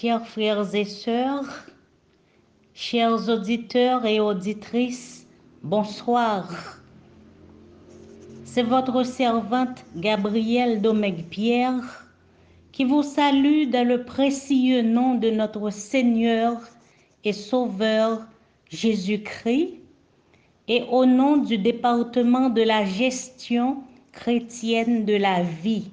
Chers 0.00 0.24
frères 0.28 0.76
et 0.76 0.84
sœurs, 0.84 1.66
chers 2.72 3.28
auditeurs 3.28 4.06
et 4.06 4.20
auditrices, 4.20 5.26
bonsoir. 5.64 6.78
C'est 8.44 8.62
votre 8.62 9.02
servante 9.02 9.84
Gabrielle 9.96 10.80
Domecq-Pierre 10.82 12.06
qui 12.70 12.84
vous 12.84 13.02
salue 13.02 13.68
dans 13.68 13.84
le 13.84 14.04
précieux 14.04 14.82
nom 14.82 15.16
de 15.16 15.30
notre 15.30 15.70
Seigneur 15.70 16.60
et 17.24 17.32
Sauveur 17.32 18.24
Jésus-Christ 18.70 19.80
et 20.68 20.84
au 20.92 21.06
nom 21.06 21.38
du 21.38 21.58
département 21.58 22.50
de 22.50 22.62
la 22.62 22.84
gestion 22.84 23.82
chrétienne 24.12 25.04
de 25.04 25.16
la 25.16 25.42
vie. 25.42 25.90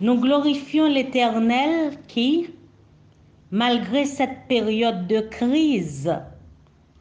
Nous 0.00 0.20
glorifions 0.20 0.88
l'Éternel 0.88 1.98
qui, 2.06 2.50
malgré 3.50 4.04
cette 4.04 4.46
période 4.46 5.08
de 5.08 5.20
crise, 5.20 6.14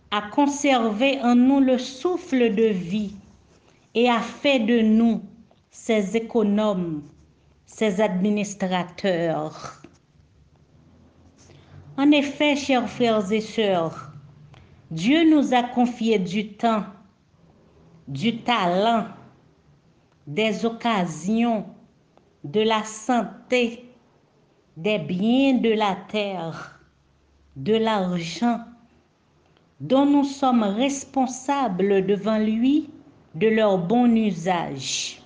a 0.09 0.21
conservé 0.31 1.19
en 1.21 1.35
nous 1.35 1.59
le 1.59 1.77
souffle 1.77 2.55
de 2.55 2.65
vie 2.65 3.13
et 3.93 4.09
a 4.09 4.19
fait 4.19 4.59
de 4.59 4.81
nous 4.81 5.21
ses 5.69 6.17
économes, 6.17 7.03
ses 7.67 8.01
administrateurs. 8.01 9.79
En 11.97 12.11
effet, 12.11 12.55
chers 12.55 12.89
frères 12.89 13.31
et 13.31 13.41
sœurs, 13.41 14.11
Dieu 14.89 15.29
nous 15.29 15.53
a 15.53 15.61
confié 15.61 16.17
du 16.17 16.53
temps, 16.53 16.85
du 18.07 18.37
talent, 18.37 19.05
des 20.25 20.65
occasions, 20.65 21.65
de 22.43 22.61
la 22.61 22.83
santé, 22.83 23.85
des 24.77 24.99
biens 24.99 25.55
de 25.55 25.71
la 25.71 25.97
terre, 26.09 26.79
de 27.55 27.75
l'argent, 27.75 28.59
dont 29.79 30.05
nous 30.05 30.23
sommes 30.23 30.63
responsables 30.63 32.05
devant 32.05 32.37
lui 32.37 32.89
de 33.35 33.47
leur 33.47 33.77
bon 33.77 34.15
usage. 34.15 35.21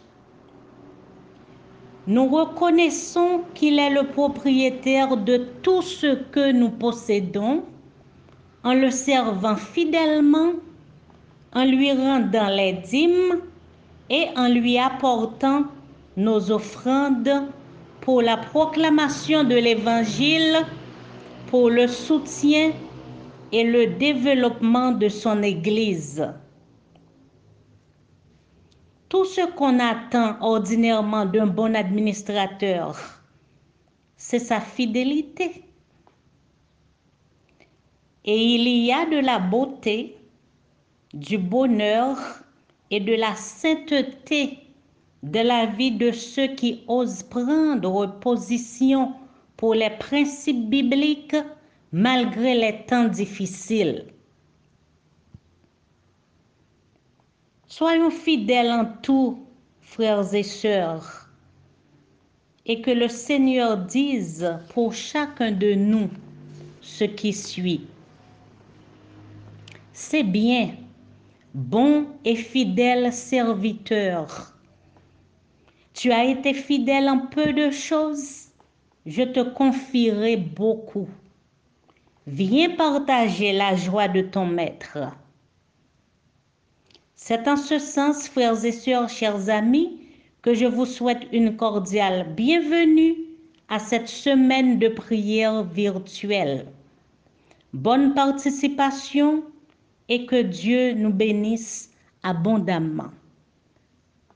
Nous 2.08 2.28
reconnaissons 2.28 3.42
qu'il 3.54 3.78
est 3.80 3.92
le 3.92 4.08
propriétaire 4.08 5.18
de 5.18 5.38
tout 5.62 5.82
ce 5.82 6.16
que 6.16 6.52
nous 6.52 6.70
possédons 6.70 7.64
en 8.64 8.74
le 8.74 8.90
servant 8.90 9.56
fidèlement, 9.56 10.54
en 11.54 11.66
lui 11.66 11.92
rendant 11.92 12.50
les 12.50 12.74
dîmes 12.74 13.42
et 14.10 14.28
en 14.36 14.48
lui 14.48 14.78
apportant 14.78 15.66
nos 16.18 16.52
offrandes 16.52 17.48
pour 18.02 18.22
la 18.22 18.38
proclamation 18.38 19.44
de 19.44 19.56
l'Évangile, 19.56 20.58
pour 21.48 21.70
le 21.70 21.88
soutien 21.88 22.72
et 23.52 23.64
le 23.64 23.88
développement 23.96 24.92
de 24.92 25.10
son 25.10 25.44
Église. 25.44 26.28
Tout 29.10 29.26
ce 29.26 29.46
qu'on 29.56 29.80
attend 29.80 30.38
ordinairement 30.42 31.26
d'un 31.26 31.48
bon 31.48 31.76
administrateur, 31.76 32.98
c'est 34.16 34.40
sa 34.40 34.62
fidélité. 34.62 35.66
Et 38.24 38.38
il 38.38 38.68
y 38.68 38.92
a 38.94 39.06
de 39.06 39.18
la 39.18 39.40
beauté, 39.40 40.16
du 41.14 41.38
bonheur 41.38 42.18
et 42.90 43.00
de 43.00 43.16
la 43.16 43.36
sainteté 43.36 44.60
de 45.24 45.40
la 45.40 45.68
vie 45.68 45.92
de 45.92 46.12
ceux 46.12 46.48
qui 46.56 46.82
osent 46.88 47.24
prendre 47.24 48.20
position 48.20 49.14
pour 49.56 49.76
les 49.76 49.92
principes 49.92 50.70
bibliques 50.70 51.36
malgré 51.92 52.56
les 52.56 52.86
temps 52.86 53.08
difficiles. 53.08 54.06
Soyons 57.68 58.10
fidèles 58.10 58.72
en 58.72 58.86
tout, 59.02 59.46
frères 59.82 60.34
et 60.34 60.44
sœurs, 60.44 61.30
et 62.66 62.82
que 62.82 62.92
le 62.92 63.08
Seigneur 63.08 63.78
dise 63.78 64.60
pour 64.74 64.94
chacun 64.94 65.52
de 65.52 65.74
nous 65.74 66.10
ce 66.82 67.04
qui 67.04 67.34
suit. 67.34 67.86
C'est 69.94 70.24
bien, 70.24 70.72
bon 71.54 72.08
et 72.26 72.36
fidèle 72.36 73.14
serviteur 73.14 74.51
tu 75.94 76.12
as 76.12 76.26
été 76.26 76.54
fidèle 76.54 77.10
en 77.10 77.20
peu 77.20 77.54
de 77.54 77.70
choses, 77.70 78.48
je 79.06 79.24
te 79.24 79.42
confierai 79.42 80.38
beaucoup. 80.38 81.10
Viens 82.28 82.70
partager 82.76 83.52
la 83.52 83.76
joie 83.76 84.08
de 84.08 84.22
ton 84.22 84.46
maître. 84.46 85.00
C'est 87.16 87.48
en 87.48 87.58
ce 87.58 87.78
sens, 87.78 88.28
frères 88.30 88.64
et 88.64 88.72
sœurs, 88.72 89.10
chers 89.10 89.50
amis, 89.50 90.00
que 90.42 90.54
je 90.54 90.66
vous 90.66 90.86
souhaite 90.86 91.28
une 91.32 91.56
cordiale 91.56 92.34
bienvenue 92.36 93.16
à 93.70 93.80
cette 93.80 94.08
semaine 94.08 94.80
de 94.80 94.88
prière 94.88 95.64
virtuelle. 95.64 96.66
Bonne 97.74 98.14
participation 98.14 99.44
et 100.10 100.26
que 100.26 100.42
Dieu 100.42 100.94
nous 100.94 101.14
bénisse 101.14 101.92
abondamment. 102.24 103.12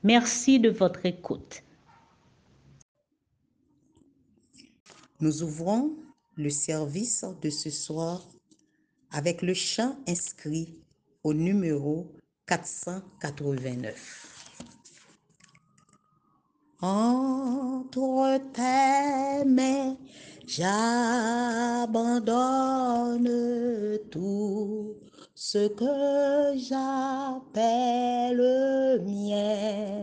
Merci 0.05 0.59
de 0.59 0.69
votre 0.69 1.05
écoute. 1.07 1.63
Nous 5.19 5.41
ouvrons 5.41 5.95
le 6.37 6.51
service 6.51 7.25
de 7.41 7.49
ce 7.49 7.71
soir 7.71 8.21
avec 9.09 9.41
le 9.41 9.55
chant 9.55 9.97
inscrit 10.07 10.77
au 11.23 11.33
numéro 11.33 12.05
489. 12.45 14.51
Entre 16.81 18.39
tes 18.53 19.43
mains, 19.43 19.97
j'abandonne 20.45 20.77
tout 24.11 24.93
ce 25.33 25.67
que 25.67 26.55
j'appelle 26.57 28.15
mien. 29.05 29.94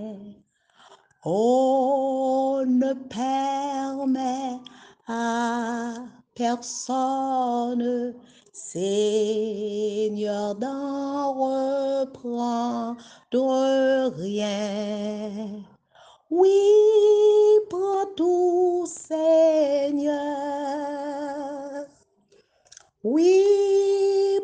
On 1.24 2.64
ne 2.66 2.94
permet 2.94 4.58
à 5.06 5.94
personne, 6.34 8.16
Seigneur, 8.52 10.56
d'en 10.56 11.32
reprendre 11.34 12.96
rien. 14.16 15.62
Oui, 16.28 16.50
prends 17.70 18.06
tout, 18.16 18.84
Seigneur. 18.86 20.16
Oui, 23.04 23.44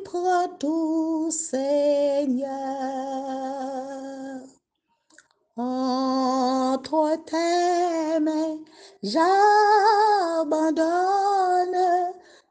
prends 0.04 0.46
tout, 0.60 1.28
Seigneur. 1.32 3.07
Mains, 6.90 8.58
j'abandonne 9.02 9.26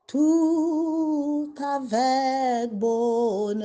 tout 0.05 1.55
avec 1.57 2.71
bonheur. 2.73 3.57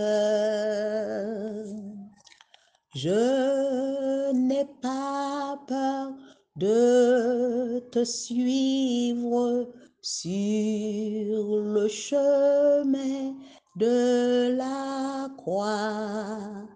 Je 2.94 4.32
n'ai 4.32 4.64
pas 4.80 5.58
peur 5.66 6.12
de 6.56 7.80
te 7.90 8.02
suivre 8.04 9.68
sur 10.00 11.60
le 11.60 11.86
chemin 11.88 13.34
de 13.76 14.56
la 14.56 15.28
croix. 15.36 16.71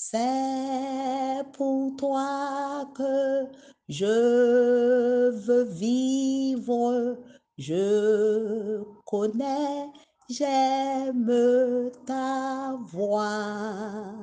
C'est 0.00 1.42
pour 1.54 1.96
toi 1.96 2.88
que 2.94 3.46
je 3.88 5.28
veux 5.28 5.64
vivre, 5.64 7.18
je 7.58 8.80
connais, 9.04 9.90
j'aime 10.30 11.90
ta 12.06 12.76
voix. 12.86 14.14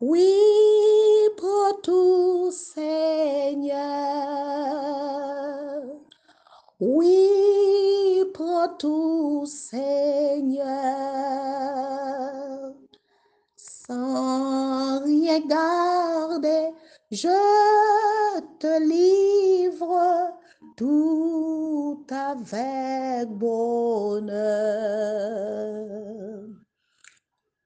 Oui, 0.00 0.32
pour 1.36 1.80
tout 1.82 2.52
Seigneur. 2.52 3.80
Oui, 6.78 8.24
pour 8.32 8.76
tout 8.78 9.44
Seigneur. 9.44 10.70
Sans 13.56 14.69
je 17.10 17.28
te 18.58 18.80
livre 18.80 20.32
tout 20.76 22.06
avec 22.10 23.28
bonheur. 23.30 24.30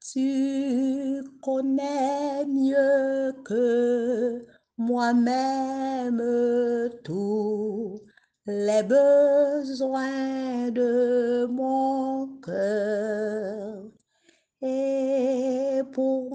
Tu 0.00 1.22
connais 1.43 2.44
mieux 2.46 3.34
que 3.44 4.46
moi-même 4.78 6.22
tous 7.05 8.00
les 8.46 8.82
besoins 8.82 10.70
de 10.70 11.46
mon 11.46 12.26
cœur. 12.40 13.84
Et 14.62 15.82
pour 15.93 16.33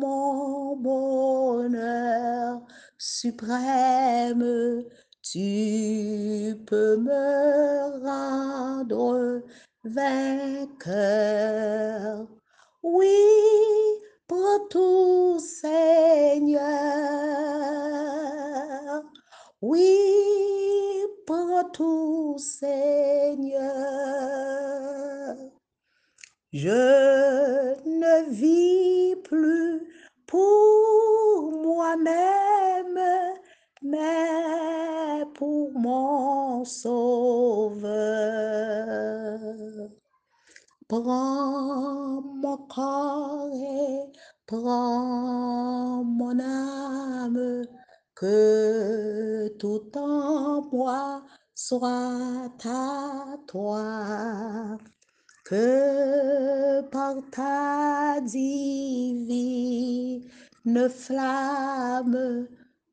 suprême, 3.21 4.85
tu 5.21 6.55
peux 6.65 6.95
me 6.97 7.99
rendre 8.05 9.43
vainqueur. 9.83 10.97
Oui, 12.81 13.07
pour 14.25 14.67
tout 14.69 15.37
Seigneur. 15.39 16.63
Oui, 19.61 19.97
pour 21.27 21.71
tout 21.73 22.37
Seigneur. 22.37 23.59
Je 26.53 26.69
ne 27.85 28.29
vis 28.31 29.15
plus 29.23 29.87
pour 30.25 31.51
moi-même, 31.51 32.48
mais 33.89 35.25
pour 35.35 35.71
mon 35.73 36.63
sauveur. 36.65 37.89
Prends 40.87 42.21
mon 42.21 42.57
corps 42.67 43.51
et 43.53 44.11
prends 44.47 46.03
mon 46.03 46.39
âme, 46.39 47.63
que 48.15 49.47
tout 49.59 49.91
en 49.97 50.61
moi 50.71 51.23
soit 51.53 52.51
à 52.65 53.37
toi 53.47 54.77
que 55.49 56.81
par 56.91 57.15
ta 57.31 58.21
divine 58.21 59.49
flamme 60.89 62.47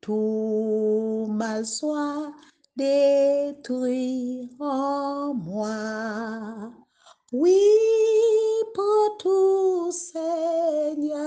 tout 0.07 1.27
mal 1.29 1.65
soit 1.65 2.31
détruit 2.77 4.49
en 4.57 5.33
moi. 5.33 6.71
Oui, 7.33 7.59
pour 8.73 9.17
tout 9.19 9.91
Seigneur. 9.91 11.17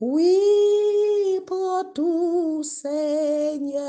Oui, 0.00 0.40
pour 1.46 1.84
tout 1.94 2.64
Seigneur. 2.64 3.86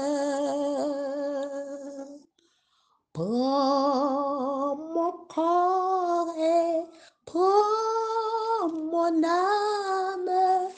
Prends 3.12 4.76
mon 4.94 5.14
corps 5.28 6.36
et 6.38 6.84
prends 7.26 8.70
mon 8.70 9.24
âme, 9.24 10.70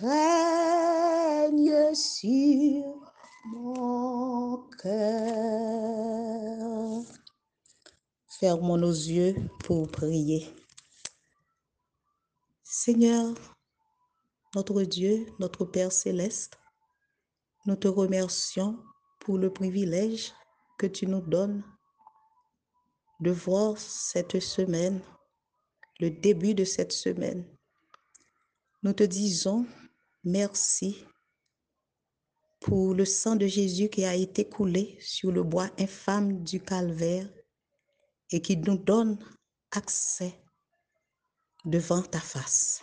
règne 0.00 0.42
mon 2.24 4.68
cœur. 4.78 7.02
Fermons 8.38 8.78
nos 8.78 8.92
yeux 8.92 9.34
pour 9.64 9.90
prier. 9.90 10.48
Seigneur, 12.62 13.34
notre 14.54 14.82
Dieu, 14.82 15.26
notre 15.38 15.64
Père 15.64 15.92
céleste, 15.92 16.58
nous 17.66 17.76
te 17.76 17.88
remercions 17.88 18.78
pour 19.20 19.38
le 19.38 19.52
privilège 19.52 20.32
que 20.78 20.86
tu 20.86 21.06
nous 21.06 21.20
donnes 21.20 21.62
de 23.20 23.30
voir 23.30 23.78
cette 23.78 24.40
semaine, 24.40 25.00
le 26.00 26.10
début 26.10 26.54
de 26.54 26.64
cette 26.64 26.92
semaine. 26.92 27.46
Nous 28.82 28.92
te 28.92 29.04
disons 29.04 29.64
merci 30.24 31.04
pour 32.62 32.94
le 32.94 33.04
sang 33.04 33.36
de 33.36 33.46
Jésus 33.46 33.88
qui 33.88 34.04
a 34.04 34.14
été 34.14 34.48
coulé 34.48 34.96
sur 35.00 35.32
le 35.32 35.42
bois 35.42 35.70
infâme 35.78 36.42
du 36.44 36.60
calvaire 36.60 37.28
et 38.30 38.40
qui 38.40 38.56
nous 38.56 38.78
donne 38.78 39.18
accès 39.72 40.34
devant 41.64 42.02
ta 42.02 42.20
face. 42.20 42.82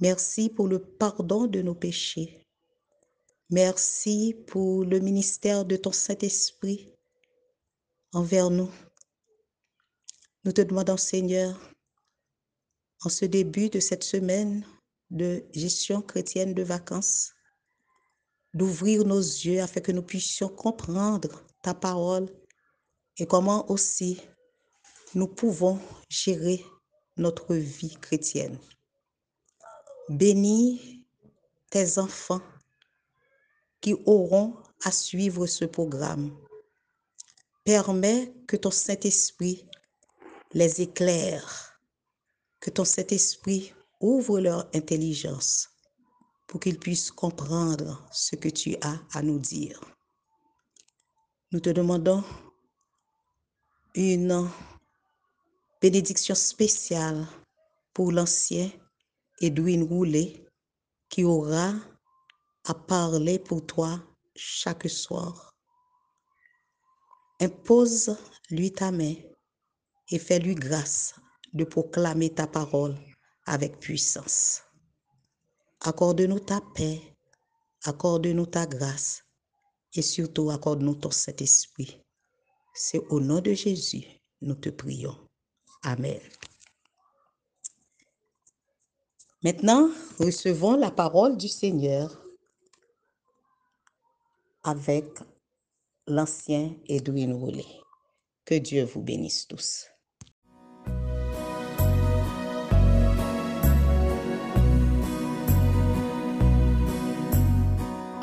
Merci 0.00 0.48
pour 0.48 0.66
le 0.66 0.78
pardon 0.80 1.46
de 1.46 1.62
nos 1.62 1.74
péchés. 1.74 2.46
Merci 3.50 4.34
pour 4.46 4.84
le 4.84 4.98
ministère 4.98 5.64
de 5.64 5.76
ton 5.76 5.92
Saint-Esprit 5.92 6.92
envers 8.12 8.50
nous. 8.50 8.70
Nous 10.44 10.52
te 10.52 10.62
demandons, 10.62 10.96
Seigneur, 10.96 11.58
en 13.02 13.08
ce 13.08 13.24
début 13.26 13.68
de 13.68 13.80
cette 13.80 14.04
semaine 14.04 14.66
de 15.10 15.44
gestion 15.52 16.00
chrétienne 16.00 16.54
de 16.54 16.62
vacances, 16.62 17.33
d'ouvrir 18.54 19.04
nos 19.04 19.20
yeux 19.20 19.60
afin 19.60 19.80
que 19.80 19.92
nous 19.92 20.02
puissions 20.02 20.48
comprendre 20.48 21.44
ta 21.62 21.74
parole 21.74 22.28
et 23.18 23.26
comment 23.26 23.70
aussi 23.70 24.20
nous 25.14 25.28
pouvons 25.28 25.78
gérer 26.08 26.64
notre 27.16 27.54
vie 27.54 27.96
chrétienne. 28.00 28.58
Bénis 30.08 31.04
tes 31.70 31.98
enfants 31.98 32.42
qui 33.80 33.94
auront 34.06 34.56
à 34.84 34.92
suivre 34.92 35.46
ce 35.46 35.64
programme. 35.64 36.36
Permets 37.64 38.32
que 38.46 38.56
ton 38.56 38.70
Saint-Esprit 38.70 39.66
les 40.52 40.82
éclaire, 40.82 41.80
que 42.60 42.70
ton 42.70 42.84
Saint-Esprit 42.84 43.72
ouvre 44.00 44.40
leur 44.40 44.68
intelligence 44.74 45.73
pour 46.46 46.60
qu'ils 46.60 46.78
puissent 46.78 47.10
comprendre 47.10 48.06
ce 48.12 48.36
que 48.36 48.48
tu 48.48 48.76
as 48.80 48.98
à 49.12 49.22
nous 49.22 49.38
dire. 49.38 49.80
Nous 51.52 51.60
te 51.60 51.70
demandons 51.70 52.24
une 53.94 54.48
bénédiction 55.80 56.34
spéciale 56.34 57.26
pour 57.92 58.10
l'ancien 58.10 58.70
Edwin 59.40 59.84
Roulet 59.84 60.44
qui 61.08 61.24
aura 61.24 61.74
à 62.64 62.74
parler 62.74 63.38
pour 63.38 63.64
toi 63.66 64.00
chaque 64.34 64.88
soir. 64.88 65.54
Impose-lui 67.40 68.72
ta 68.72 68.90
main 68.90 69.14
et 70.10 70.18
fais-lui 70.18 70.54
grâce 70.54 71.14
de 71.52 71.64
proclamer 71.64 72.34
ta 72.34 72.46
parole 72.46 72.96
avec 73.46 73.78
puissance. 73.78 74.62
Accorde-nous 75.86 76.40
ta 76.40 76.62
paix, 76.74 76.98
accorde-nous 77.82 78.46
ta 78.46 78.64
grâce 78.64 79.22
et 79.92 80.00
surtout 80.00 80.48
accorde-nous 80.48 80.94
ton 80.94 81.10
Saint-Esprit. 81.10 82.02
C'est 82.72 83.02
au 83.10 83.20
nom 83.20 83.42
de 83.42 83.52
Jésus, 83.52 84.06
nous 84.40 84.54
te 84.54 84.70
prions. 84.70 85.14
Amen. 85.82 86.18
Maintenant, 89.42 89.90
recevons 90.18 90.74
la 90.76 90.90
parole 90.90 91.36
du 91.36 91.48
Seigneur 91.48 92.18
avec 94.62 95.04
l'ancien 96.06 96.74
Edwin 96.86 97.34
Roulet. 97.34 97.66
Que 98.46 98.54
Dieu 98.54 98.84
vous 98.84 99.02
bénisse 99.02 99.46
tous. 99.46 99.93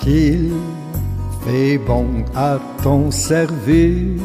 Qu'il 0.01 0.51
fait 1.45 1.77
bon 1.77 2.07
à 2.35 2.57
ton 2.81 3.11
service, 3.11 4.19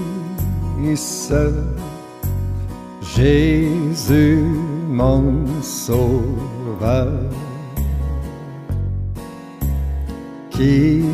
Jésus 3.15 4.43
mon 4.89 5.45
sauveur. 5.63 7.13
Qu'il 10.51 11.05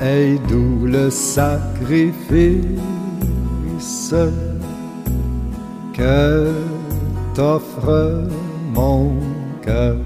est 0.00 0.38
doux 0.48 0.86
le 0.86 1.10
sacrifice 1.10 2.14
que 5.92 6.52
t'offre 7.34 8.28
mon 8.72 9.14
cœur. 9.60 9.96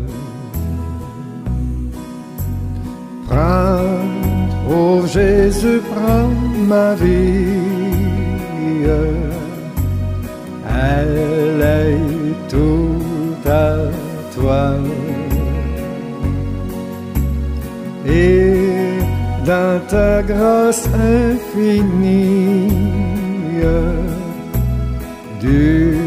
Oh 3.39 5.03
Jésus, 5.07 5.81
prends 5.91 6.31
ma 6.67 6.95
vie. 6.95 7.77
Elle 10.69 11.63
est 11.63 12.49
tout 12.49 13.49
à 13.49 13.77
toi. 14.35 14.75
Et 18.07 18.99
dans 19.45 19.81
ta 19.89 20.23
grâce 20.23 20.89
infinie, 20.95 22.69
du 25.41 25.99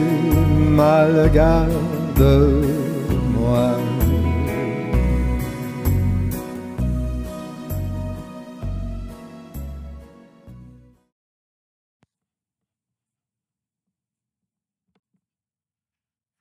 mal 0.69 1.29
garde-moi. 1.33 2.78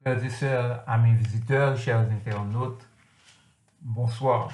Frères 0.08 0.24
et 0.24 0.30
sœurs, 0.30 0.82
amis 0.86 1.12
visiteurs, 1.16 1.76
chers 1.76 1.98
internautes, 1.98 2.80
bonsoir. 3.82 4.50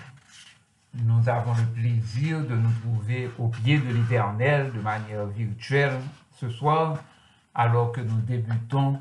Nous 0.95 1.29
avons 1.29 1.55
le 1.55 1.81
plaisir 1.81 2.41
de 2.41 2.57
nous 2.57 2.73
trouver 2.83 3.31
au 3.39 3.47
pied 3.47 3.79
de 3.79 3.93
l'Éternel 3.93 4.73
de 4.73 4.81
manière 4.81 5.27
virtuelle 5.27 6.01
ce 6.33 6.51
soir, 6.51 6.99
alors 7.55 7.93
que 7.93 8.01
nous 8.01 8.21
débutons 8.23 8.99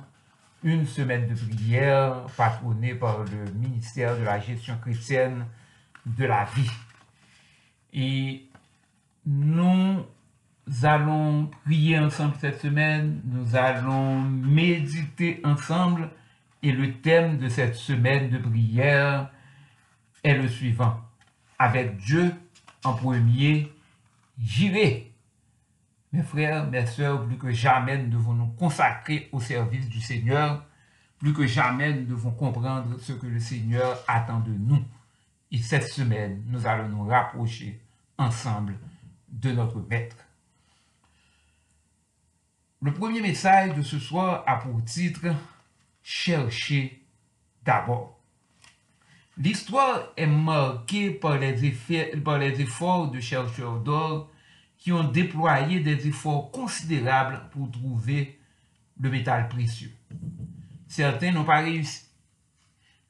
une 0.63 0.85
semaine 0.85 1.27
de 1.27 1.33
prière 1.33 2.17
patronnée 2.37 2.93
par 2.93 3.23
le 3.23 3.51
ministère 3.53 4.15
de 4.15 4.23
la 4.23 4.39
gestion 4.39 4.77
chrétienne 4.77 5.47
de 6.05 6.25
la 6.25 6.45
vie. 6.55 6.71
Et 7.93 8.47
nous 9.25 10.05
allons 10.83 11.49
prier 11.65 11.97
ensemble 11.97 12.35
cette 12.39 12.61
semaine, 12.61 13.21
nous 13.25 13.55
allons 13.55 14.21
méditer 14.21 15.41
ensemble 15.43 16.11
et 16.63 16.71
le 16.71 16.93
thème 17.01 17.37
de 17.37 17.49
cette 17.49 17.75
semaine 17.75 18.29
de 18.29 18.37
prière 18.37 19.29
est 20.23 20.33
le 20.33 20.47
suivant. 20.47 21.01
Avec 21.59 21.97
Dieu 21.97 22.33
en 22.85 22.93
premier, 22.93 23.71
j'irai. 24.39 25.11
Mes 26.13 26.23
frères, 26.23 26.69
mes 26.69 26.85
sœurs, 26.85 27.25
plus 27.25 27.37
que 27.37 27.51
jamais, 27.51 27.97
nous 27.97 28.09
devons 28.09 28.33
nous 28.33 28.51
consacrer 28.51 29.29
au 29.33 29.41
service 29.41 29.89
du 29.89 29.99
Seigneur. 29.99 30.63
Plus 31.19 31.33
que 31.33 31.45
jamais, 31.45 31.93
nous 31.93 32.05
devons 32.05 32.31
comprendre 32.31 32.97
ce 32.99 33.13
que 33.13 33.27
le 33.27 33.39
Seigneur 33.39 34.01
attend 34.07 34.39
de 34.39 34.51
nous. 34.51 34.83
Et 35.51 35.57
cette 35.57 35.87
semaine, 35.89 36.43
nous 36.47 36.65
allons 36.65 36.87
nous 36.87 37.07
rapprocher 37.07 37.81
ensemble 38.17 38.77
de 39.27 39.51
notre 39.51 39.81
Maître. 39.81 40.17
Le 42.81 42.93
premier 42.93 43.21
message 43.21 43.73
de 43.73 43.81
ce 43.81 43.99
soir 43.99 44.43
a 44.45 44.57
pour 44.57 44.83
titre 44.83 45.27
chercher 46.03 47.01
d'abord. 47.63 48.19
L'histoire 49.37 50.09
est 50.15 50.27
marquée 50.27 51.09
par 51.09 51.39
les, 51.39 51.65
effets, 51.65 52.15
par 52.17 52.37
les 52.37 52.61
efforts 52.61 53.09
de 53.09 53.19
chercheurs 53.19 53.79
d'or 53.79 54.29
qui 54.77 54.91
ont 54.91 55.05
déployé 55.05 55.79
des 55.79 56.07
efforts 56.07 56.51
considérables 56.51 57.49
pour 57.51 57.71
trouver 57.71 58.37
le 58.99 59.09
métal 59.09 59.47
précieux. 59.47 59.91
Certains 60.87 61.31
n'ont 61.31 61.45
pas 61.45 61.61
réussi. 61.61 62.03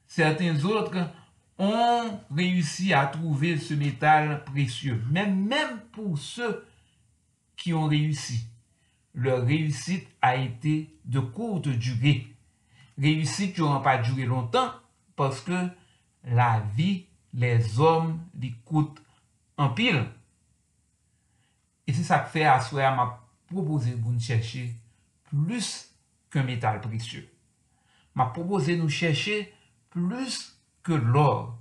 Certains 0.06 0.64
autres 0.64 1.10
ont 1.58 2.20
réussi 2.34 2.94
à 2.94 3.06
trouver 3.06 3.58
ce 3.58 3.74
métal 3.74 4.44
précieux. 4.44 5.02
Mais 5.10 5.26
même 5.26 5.80
pour 5.92 6.16
ceux 6.16 6.64
qui 7.56 7.74
ont 7.74 7.86
réussi, 7.86 8.46
leur 9.14 9.44
réussite 9.44 10.08
a 10.22 10.36
été 10.36 10.96
de 11.04 11.20
courte 11.20 11.68
durée 11.68 12.33
Reyusit 13.00 13.58
yo 13.58 13.72
an 13.74 13.82
pa 13.82 13.96
djure 14.02 14.28
lontan, 14.30 14.70
paske 15.18 15.64
la 16.36 16.50
vi, 16.76 17.06
les 17.34 17.78
om, 17.82 18.12
li 18.38 18.52
koute 18.66 19.02
an 19.58 19.74
pil. 19.74 20.00
E 21.84 21.92
se 21.94 22.04
sa 22.06 22.22
kfe 22.24 22.46
aswe 22.48 22.84
a 22.86 22.94
ma 22.94 23.08
propose 23.50 23.92
pou 23.98 24.14
nou 24.14 24.22
chèche 24.22 24.68
plus 25.30 25.70
ke 26.32 26.42
metal 26.46 26.80
presye. 26.84 27.24
Ma 28.14 28.30
propose 28.30 28.76
nou 28.78 28.92
chèche 28.92 29.42
plus 29.94 30.38
ke 30.86 30.96
lor. 30.96 31.52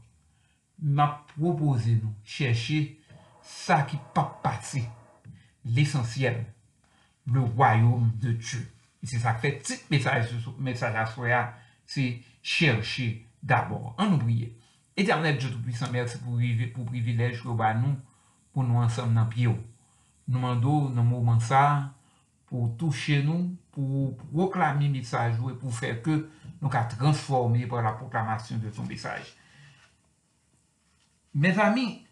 Ma 0.77 1.09
propose 1.33 1.97
nou 1.97 2.13
chèche 2.25 2.99
sa 3.43 3.81
ki 3.89 3.99
pa 4.13 4.27
pati. 4.43 4.83
L'esensyel, 5.65 6.43
le 7.25 7.39
royoum 7.39 8.11
de 8.19 8.33
Dieu. 8.33 8.65
Et 9.03 9.05
c'est 9.05 9.19
ça 9.19 9.33
que 9.33 9.41
fait 9.41 9.51
petit 9.51 9.79
message, 9.91 10.29
message 10.57 10.95
à 10.95 11.05
soi, 11.05 11.53
c'est 11.85 12.21
chercher 12.41 13.27
d'abord. 13.43 13.95
En 13.97 14.13
oublier. 14.13 14.57
Éternel 14.95 15.37
Dieu 15.37 15.49
Tout-Puissant, 15.49 15.87
pour 16.73 16.85
privilège 16.85 17.43
que 17.43 17.47
nous, 17.47 17.97
pour 18.53 18.63
nous 18.63 18.75
ensemble 18.75 19.13
dans 19.13 19.23
le 19.23 19.29
pied. 19.29 19.47
Nous 19.47 20.35
demandons 20.35 20.89
dans 20.89 21.03
le 21.03 21.09
moment 21.09 21.39
ça, 21.39 21.91
pour 22.47 22.77
toucher 22.77 23.23
nous, 23.23 23.55
pour 23.71 24.15
proclamer 24.31 24.85
le 24.85 24.93
message 24.93 25.35
et 25.35 25.53
pour 25.55 25.75
faire 25.75 26.01
que 26.01 26.29
nous 26.61 26.69
soyons 26.71 26.87
transformés 26.97 27.65
par 27.65 27.81
la 27.81 27.91
proclamation 27.91 28.57
de 28.57 28.69
ton 28.69 28.83
message. 28.83 29.35
Mes 31.33 31.57
amis, 31.59 32.05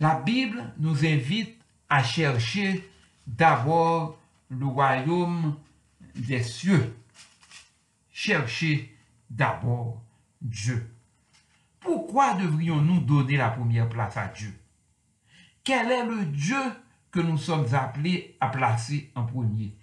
la 0.00 0.14
Bible 0.16 0.72
nous 0.78 1.04
invite 1.04 1.60
à 1.88 2.02
chercher 2.02 2.90
d'abord 3.26 4.19
le 4.50 4.66
royaume 4.66 5.56
des 6.14 6.42
cieux. 6.42 6.96
Cherchez 8.10 8.94
d'abord 9.30 10.02
Dieu. 10.42 10.92
Pourquoi 11.78 12.34
devrions-nous 12.34 13.00
donner 13.00 13.36
la 13.36 13.50
première 13.50 13.88
place 13.88 14.16
à 14.16 14.26
Dieu? 14.26 14.54
Quel 15.64 15.90
est 15.90 16.04
le 16.04 16.26
Dieu 16.26 16.60
que 17.10 17.20
nous 17.20 17.38
sommes 17.38 17.74
appelés 17.74 18.36
à 18.40 18.48
placer 18.48 19.10
en 19.14 19.24
premier? 19.24 19.74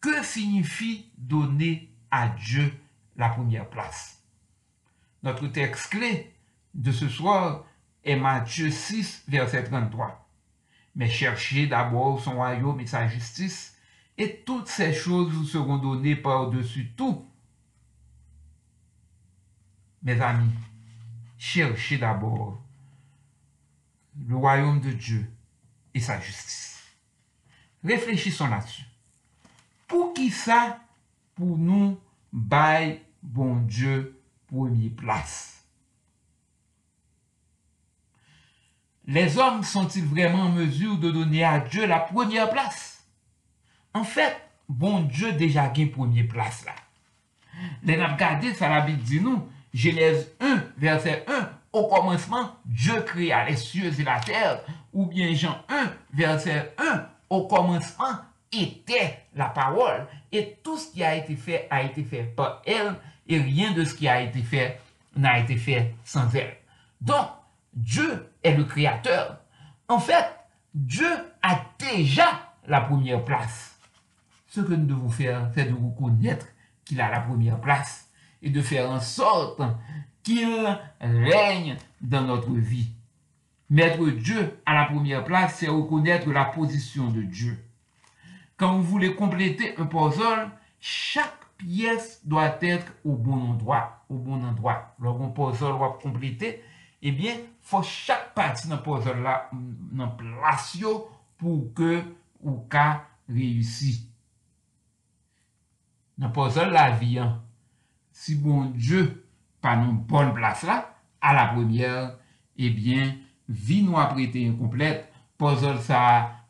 Que 0.00 0.22
signifie 0.22 1.10
donner 1.16 1.90
à 2.10 2.28
Dieu 2.28 2.72
la 3.16 3.30
première 3.30 3.68
place? 3.68 4.22
Notre 5.22 5.46
texte 5.48 5.90
clé 5.90 6.34
de 6.74 6.92
ce 6.92 7.08
soir 7.08 7.64
est 8.04 8.16
Matthieu 8.16 8.70
6, 8.70 9.24
verset 9.28 9.64
33 9.64 10.27
mais 10.98 11.08
cherchez 11.08 11.68
d'abord 11.68 12.20
son 12.20 12.34
royaume 12.34 12.80
et 12.80 12.86
sa 12.86 13.06
justice, 13.06 13.76
et 14.18 14.42
toutes 14.44 14.66
ces 14.66 14.92
choses 14.92 15.32
vous 15.32 15.44
seront 15.44 15.78
données 15.78 16.16
par-dessus 16.16 16.90
tout. 16.96 17.24
Mes 20.02 20.20
amis, 20.20 20.52
cherchez 21.38 21.98
d'abord 21.98 22.60
le 24.26 24.34
royaume 24.34 24.80
de 24.80 24.90
Dieu 24.90 25.30
et 25.94 26.00
sa 26.00 26.20
justice. 26.20 26.82
Réfléchissons 27.84 28.48
là-dessus. 28.48 28.82
Pour 29.86 30.12
qui 30.12 30.32
ça, 30.32 30.80
pour 31.36 31.56
nous, 31.56 31.96
bail 32.32 33.00
bon 33.22 33.54
Dieu, 33.60 34.20
première 34.48 34.90
place? 34.96 35.57
Les 39.08 39.38
hommes 39.38 39.64
sont-ils 39.64 40.04
vraiment 40.04 40.42
en 40.42 40.48
mesure 40.50 40.98
de 40.98 41.10
donner 41.10 41.42
à 41.42 41.60
Dieu 41.60 41.86
la 41.86 41.98
première 41.98 42.50
place? 42.50 43.02
En 43.94 44.04
fait, 44.04 44.36
bon 44.68 45.00
Dieu 45.00 45.32
déjà 45.32 45.68
gagne 45.68 45.88
première 45.88 46.28
place 46.28 46.64
là. 46.66 46.74
Les 47.82 47.96
n'a 47.96 48.16
ça 48.54 48.68
la 48.68 48.82
Bible 48.82 49.02
dit 49.02 49.20
nous, 49.20 49.48
Genèse 49.72 50.30
1, 50.40 50.62
verset 50.76 51.24
1, 51.26 51.48
au 51.72 51.88
commencement, 51.88 52.50
Dieu 52.66 53.00
créa 53.00 53.48
les 53.48 53.56
cieux 53.56 53.98
et 53.98 54.04
la 54.04 54.20
terre, 54.20 54.60
ou 54.92 55.06
bien 55.06 55.34
Jean 55.34 55.56
1, 55.70 55.90
verset 56.12 56.74
1, 56.78 57.06
au 57.30 57.46
commencement 57.46 58.12
était 58.52 59.24
la 59.34 59.46
parole, 59.46 60.06
et 60.30 60.58
tout 60.62 60.76
ce 60.76 60.92
qui 60.92 61.02
a 61.02 61.14
été 61.16 61.34
fait 61.34 61.66
a 61.70 61.82
été 61.82 62.04
fait 62.04 62.24
par 62.24 62.60
elle, 62.66 62.94
et 63.26 63.38
rien 63.38 63.72
de 63.72 63.84
ce 63.84 63.94
qui 63.94 64.06
a 64.06 64.20
été 64.20 64.42
fait 64.42 64.78
n'a 65.16 65.38
été 65.38 65.56
fait 65.56 65.94
sans 66.04 66.34
elle. 66.34 66.56
Donc, 67.00 67.28
Dieu 67.78 68.28
est 68.42 68.56
le 68.56 68.64
créateur. 68.64 69.38
En 69.86 70.00
fait, 70.00 70.26
Dieu 70.74 71.08
a 71.42 71.60
déjà 71.78 72.52
la 72.66 72.80
première 72.80 73.24
place. 73.24 73.78
Ce 74.48 74.60
que 74.60 74.72
nous 74.72 74.86
devons 74.86 75.08
faire, 75.08 75.48
c'est 75.54 75.66
de 75.66 75.74
reconnaître 75.74 76.46
qu'il 76.84 77.00
a 77.00 77.08
la 77.08 77.20
première 77.20 77.60
place 77.60 78.10
et 78.42 78.50
de 78.50 78.60
faire 78.62 78.90
en 78.90 78.98
sorte 78.98 79.62
qu'il 80.24 80.78
règne 81.00 81.76
dans 82.00 82.22
notre 82.22 82.50
vie. 82.50 82.90
Mettre 83.70 84.08
Dieu 84.08 84.60
à 84.66 84.74
la 84.74 84.86
première 84.86 85.22
place, 85.22 85.56
c'est 85.58 85.68
reconnaître 85.68 86.28
la 86.30 86.46
position 86.46 87.08
de 87.10 87.22
Dieu. 87.22 87.64
Quand 88.56 88.76
vous 88.76 88.82
voulez 88.82 89.14
compléter 89.14 89.78
un 89.78 89.86
puzzle, 89.86 90.50
chaque 90.80 91.44
pièce 91.58 92.22
doit 92.24 92.56
être 92.60 92.92
au 93.04 93.12
bon 93.12 93.50
endroit. 93.50 94.04
Au 94.08 94.16
bon 94.16 94.42
endroit. 94.44 94.96
Lorsqu'un 94.98 95.28
puzzle 95.28 95.78
va 95.78 95.96
compléter, 96.02 96.60
Eh 97.00 97.12
ebyen, 97.12 97.44
fò 97.62 97.82
chak 97.86 98.32
pati 98.34 98.68
nan 98.68 98.82
pozor 98.82 99.20
la 99.22 99.36
nan 99.52 100.14
plasyo 100.18 100.94
pou 101.38 101.68
ke 101.76 102.00
ou 102.42 102.64
ka 102.70 103.04
reyusi. 103.30 103.94
Nan 106.18 106.32
pozor 106.34 106.72
la 106.74 106.88
vi 106.98 107.18
an, 107.22 107.36
si 108.10 108.34
bon 108.42 108.72
Diyo 108.74 109.04
pa 109.62 109.76
nan 109.78 110.00
bon 110.10 110.34
plas 110.34 110.64
la, 110.66 110.80
eh 110.82 110.94
a 111.28 111.34
la 111.34 111.48
premièr, 111.54 112.12
ebyen, 112.58 113.16
vi 113.48 113.80
nou 113.82 113.98
aprete 113.98 114.42
yon 114.42 114.58
komplet, 114.58 115.06
pozol 115.38 115.78
sa 115.82 116.00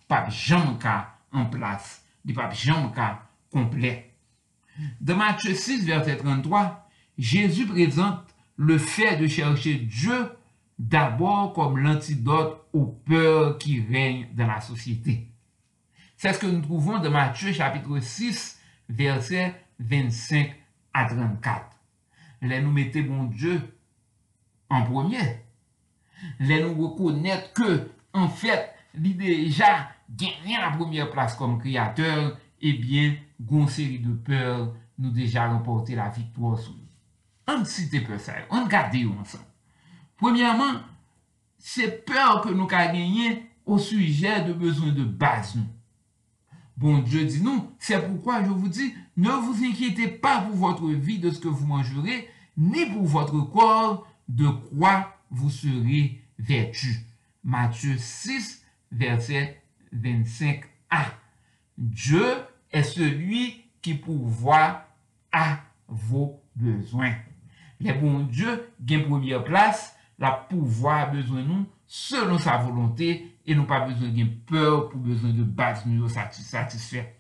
pap 0.08 0.32
jam 0.32 0.74
ka 0.80 0.98
an 1.32 1.48
plas, 1.52 1.98
di 2.24 2.36
pap 2.36 2.56
jam 2.56 2.88
ka 2.96 3.14
komplet. 3.52 4.08
De 5.00 5.14
Matthieu 5.14 5.54
6, 5.54 5.84
verset 5.84 6.16
33, 6.16 6.88
Jésus 7.18 7.66
prezante 7.66 8.34
le 8.56 8.78
fè 8.78 9.16
de 9.16 9.26
chèrche 9.26 9.74
Dieu 9.86 10.37
d'abord 10.78 11.52
kom 11.54 11.78
l'antidote 11.78 12.68
ou 12.72 12.94
peur 13.08 13.56
ki 13.62 13.80
règne 13.90 14.28
dan 14.36 14.52
la 14.52 14.60
sosyete. 14.60 15.26
C'est 16.16 16.32
ce 16.32 16.38
que 16.38 16.46
nous 16.46 16.62
trouvons 16.62 16.98
de 16.98 17.08
Matthieu 17.08 17.52
chapitre 17.52 17.98
6, 17.98 18.60
verset 18.88 19.54
25 19.78 20.54
à 20.92 21.04
34. 21.04 21.78
Lè 22.42 22.60
nou 22.62 22.74
mette 22.74 23.02
bon 23.06 23.24
Dieu 23.30 23.58
en 24.70 24.84
premier. 24.86 25.42
Lè 26.38 26.60
nou 26.62 26.74
reconnaître 26.86 27.52
que, 27.54 27.90
en 28.14 28.28
fait, 28.28 28.74
li 28.94 29.14
deja 29.18 29.88
genyen 30.08 30.62
la 30.62 30.70
première 30.74 31.10
place 31.10 31.36
kom 31.38 31.58
kreateur, 31.62 32.36
et 32.60 32.72
bien, 32.72 33.14
goun 33.40 33.68
série 33.70 34.00
de 34.02 34.14
peur 34.26 34.74
nou 34.98 35.14
deja 35.14 35.46
remporté 35.50 35.94
la 35.98 36.08
victoire 36.10 36.58
sou. 36.58 36.74
An 37.48 37.64
cité 37.64 38.02
peu 38.04 38.18
sè, 38.18 38.42
an 38.50 38.66
gade 38.70 39.04
ou 39.06 39.14
ansan. 39.18 39.42
Premièrement, 40.18 40.82
se 41.58 41.86
peur 42.06 42.42
ke 42.44 42.52
nou 42.54 42.68
ka 42.70 42.88
genyen 42.92 43.40
au 43.66 43.78
sujet 43.78 44.42
de 44.44 44.52
besoin 44.52 44.92
de 44.92 45.04
base. 45.04 45.56
Bon, 46.76 47.04
je 47.04 47.18
dis 47.18 47.42
nou, 47.42 47.72
c'est 47.78 48.06
pourquoi 48.06 48.44
je 48.44 48.50
vous 48.50 48.68
dis, 48.68 48.94
ne 49.16 49.30
vous 49.30 49.64
inquiétez 49.64 50.06
pas 50.06 50.42
pour 50.42 50.54
votre 50.54 50.88
vie 50.88 51.18
de 51.18 51.30
ce 51.30 51.40
que 51.40 51.48
vous 51.48 51.66
mangerez, 51.66 52.28
ni 52.56 52.86
pour 52.86 53.04
votre 53.04 53.40
corps 53.50 54.06
de 54.28 54.46
quoi 54.48 55.16
vous 55.30 55.50
serez 55.50 56.22
vêtu. 56.38 57.04
Matthieu 57.42 57.96
6, 57.98 58.62
verset 58.92 59.62
25a. 59.94 60.60
Dieu 61.76 62.26
est 62.70 62.82
celui 62.82 63.64
qui 63.82 63.94
pourvoit 63.94 64.86
à 65.32 65.58
vos 65.88 66.40
besoins. 66.54 67.14
Le 67.80 67.92
bon 67.92 68.20
Dieu 68.20 68.68
gen 68.84 69.04
première 69.04 69.44
place, 69.44 69.97
la 70.18 70.32
pourvoit 70.32 70.96
à 70.96 71.06
besoin 71.06 71.42
nou, 71.42 71.66
selon 71.86 72.38
sa 72.38 72.58
volonté, 72.58 73.38
et 73.46 73.54
nou 73.54 73.64
pa 73.68 73.80
besoin 73.86 74.12
gen 74.12 74.34
peur 74.48 74.88
pou 74.90 75.00
besoin 75.00 75.32
de 75.32 75.42
base 75.42 75.86
nou 75.88 76.08
satisfait. 76.08 77.14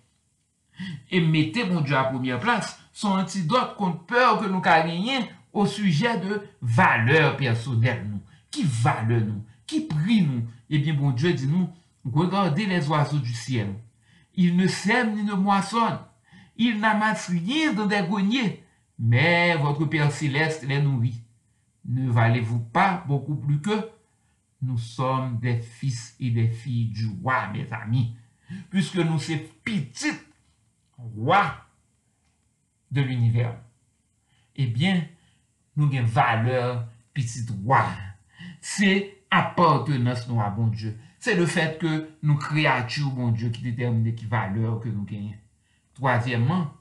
Et 1.10 1.20
mettez 1.20 1.64
bon 1.64 1.80
Dieu 1.80 1.96
à 1.96 2.04
première 2.04 2.38
place, 2.38 2.78
son 2.92 3.16
antidote 3.18 3.76
contre 3.76 4.04
peur 4.04 4.38
que 4.40 4.48
nou 4.48 4.60
ka 4.60 4.82
genyen 4.86 5.24
au 5.52 5.66
sujet 5.66 6.18
de 6.20 6.42
valeur 6.60 7.36
personnelle. 7.36 8.04
Ki 8.52 8.64
valeur 8.64 9.24
nou? 9.24 9.42
Ki 9.68 9.86
pri 9.88 10.22
nou? 10.26 10.44
Et 10.68 10.78
bien 10.78 10.94
bon 10.94 11.10
Dieu 11.10 11.32
dit 11.32 11.46
nou, 11.46 11.68
regardez 12.04 12.66
les 12.66 12.88
oiseaux 12.88 13.18
du 13.18 13.32
ciel. 13.32 13.72
Il 14.34 14.56
ne 14.56 14.66
sème 14.66 15.14
ni 15.14 15.24
ne 15.24 15.34
moissonne. 15.34 15.98
Il 16.56 16.78
n'amasse 16.80 17.28
rien 17.28 17.72
dans 17.72 17.86
des 17.86 18.02
greniers. 18.02 18.62
Mais 18.98 19.56
votre 19.56 19.84
Père 19.84 20.12
Céleste 20.12 20.64
les 20.68 20.80
nourrit. 20.80 21.22
Ne 21.88 22.10
valez-vous 22.10 22.60
pas 22.60 23.04
beaucoup 23.06 23.36
plus 23.36 23.60
que 23.60 23.90
nous 24.62 24.78
sommes 24.78 25.38
des 25.38 25.60
fils 25.60 26.14
et 26.20 26.30
des 26.30 26.48
filles 26.48 26.88
du 26.88 27.08
roi, 27.22 27.48
mes 27.48 27.72
amis. 27.72 28.16
Puisque 28.70 28.96
nous 28.96 29.18
sommes 29.18 29.38
petits 29.64 30.12
rois 30.96 31.54
de 32.90 33.00
l'univers. 33.00 33.56
Eh 34.56 34.66
bien, 34.66 35.04
nous 35.76 35.86
avons 35.86 36.06
valeur 36.06 36.88
petit 37.14 37.46
roi. 37.64 37.86
C'est 38.60 39.18
appartenance 39.30 40.28
nous 40.28 40.40
à 40.40 40.50
bon 40.50 40.66
Dieu. 40.68 40.98
C'est 41.18 41.34
le 41.34 41.46
fait 41.46 41.78
que 41.78 42.10
nous 42.22 42.36
créatures 42.36 43.10
bon 43.10 43.30
Dieu 43.30 43.50
qui 43.50 43.62
détermine 43.62 44.14
qui 44.14 44.26
valeur 44.26 44.80
que 44.80 44.88
nous 44.88 45.04
gagnons. 45.04 45.34
Troisièmement, 45.94 46.72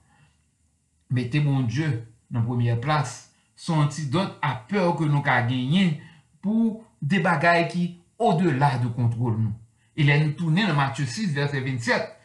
mettez 1.10 1.40
bon 1.40 1.62
Dieu 1.62 2.08
dans 2.30 2.44
première 2.44 2.80
place. 2.80 3.34
Son 3.58 3.80
antidote 3.80 4.38
a 4.44 4.54
peur 4.54 4.96
que 4.96 5.04
nous 5.04 5.22
gagnions 5.22 5.98
pour 6.42 6.86
des 7.02 7.20
bagailles 7.20 7.68
qui 7.68 8.00
au-delà 8.20 8.78
de 8.78 8.88
contrôle 8.88 9.38
nous. 9.38 9.54
Il 9.96 10.12
est 10.12 10.34
tourné 10.34 10.66
dans 10.68 10.76
Matthieu 10.76 11.08
6, 11.08 11.34
verset 11.34 11.62
27. 11.62 12.16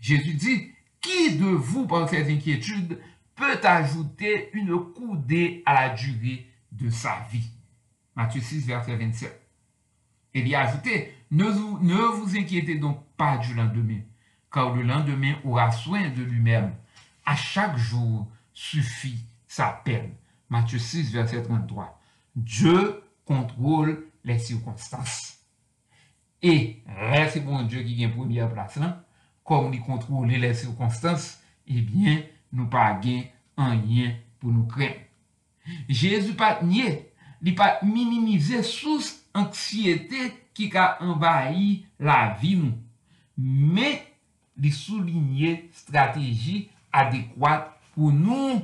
Jésus 0.00 0.32
dit, 0.32 0.70
qui 1.02 1.36
de 1.36 1.44
vous, 1.44 1.86
par 1.86 2.08
ses 2.08 2.32
inquiétudes, 2.32 2.98
peut 3.34 3.60
ajouter 3.62 4.48
une 4.54 4.78
coudée 4.94 5.62
à 5.66 5.74
la 5.74 5.88
durée 5.90 6.46
de 6.72 6.88
sa 6.88 7.26
vie? 7.30 7.50
Matthieu 8.16 8.40
6, 8.40 8.66
verset 8.66 8.96
27. 8.96 9.40
Il 10.32 10.48
y 10.48 10.54
a 10.54 10.62
ajouté, 10.62 11.14
ne 11.30 11.44
vous, 11.44 11.78
ne 11.82 11.96
vous 11.96 12.34
inquiétez 12.34 12.76
donc 12.76 13.04
pas 13.18 13.36
du 13.36 13.52
lendemain, 13.52 14.00
car 14.50 14.74
le 14.74 14.82
lendemain 14.82 15.34
aura 15.44 15.70
soin 15.70 16.08
de 16.08 16.22
lui-même. 16.22 16.72
À 17.26 17.36
chaque 17.36 17.76
jour 17.76 18.26
suffit 18.54 19.22
sa 19.46 19.82
peine. 19.84 20.14
Matthieu 20.48 20.78
6, 20.78 21.12
verset 21.12 21.42
33. 21.42 22.00
Dieu 22.36 23.02
contrôle 23.24 24.06
les 24.24 24.38
circonstances. 24.38 25.38
E, 26.42 26.82
re 26.86 27.24
se 27.32 27.40
bon 27.42 27.66
Diyo 27.66 27.82
ki 27.82 27.96
gen 27.98 28.12
premye 28.14 28.46
plas 28.52 28.76
lan, 28.78 28.94
kom 29.48 29.72
li 29.72 29.80
kontrole 29.82 30.38
le 30.38 30.52
sirkonstans, 30.54 31.32
ebyen 31.66 32.12
eh 32.12 32.26
nou 32.54 32.70
pa 32.70 32.92
gen 33.02 33.24
an 33.58 33.80
yen 33.90 34.14
pou 34.38 34.54
nou 34.54 34.68
kren. 34.70 34.94
Jezu 35.90 36.36
pat 36.38 36.62
nye, 36.64 36.92
li 37.42 37.54
pat 37.58 37.82
minimize 37.82 38.62
sous 38.66 39.16
anksyete 39.36 40.30
ki 40.56 40.70
ka 40.72 40.92
envayi 41.02 41.82
la 41.98 42.36
vi 42.38 42.54
nou. 42.60 42.76
Me, 43.38 43.96
li 44.58 44.70
souline 44.74 45.56
strategi 45.74 46.68
adekwat 46.94 47.66
pou 47.96 48.14
nou, 48.14 48.62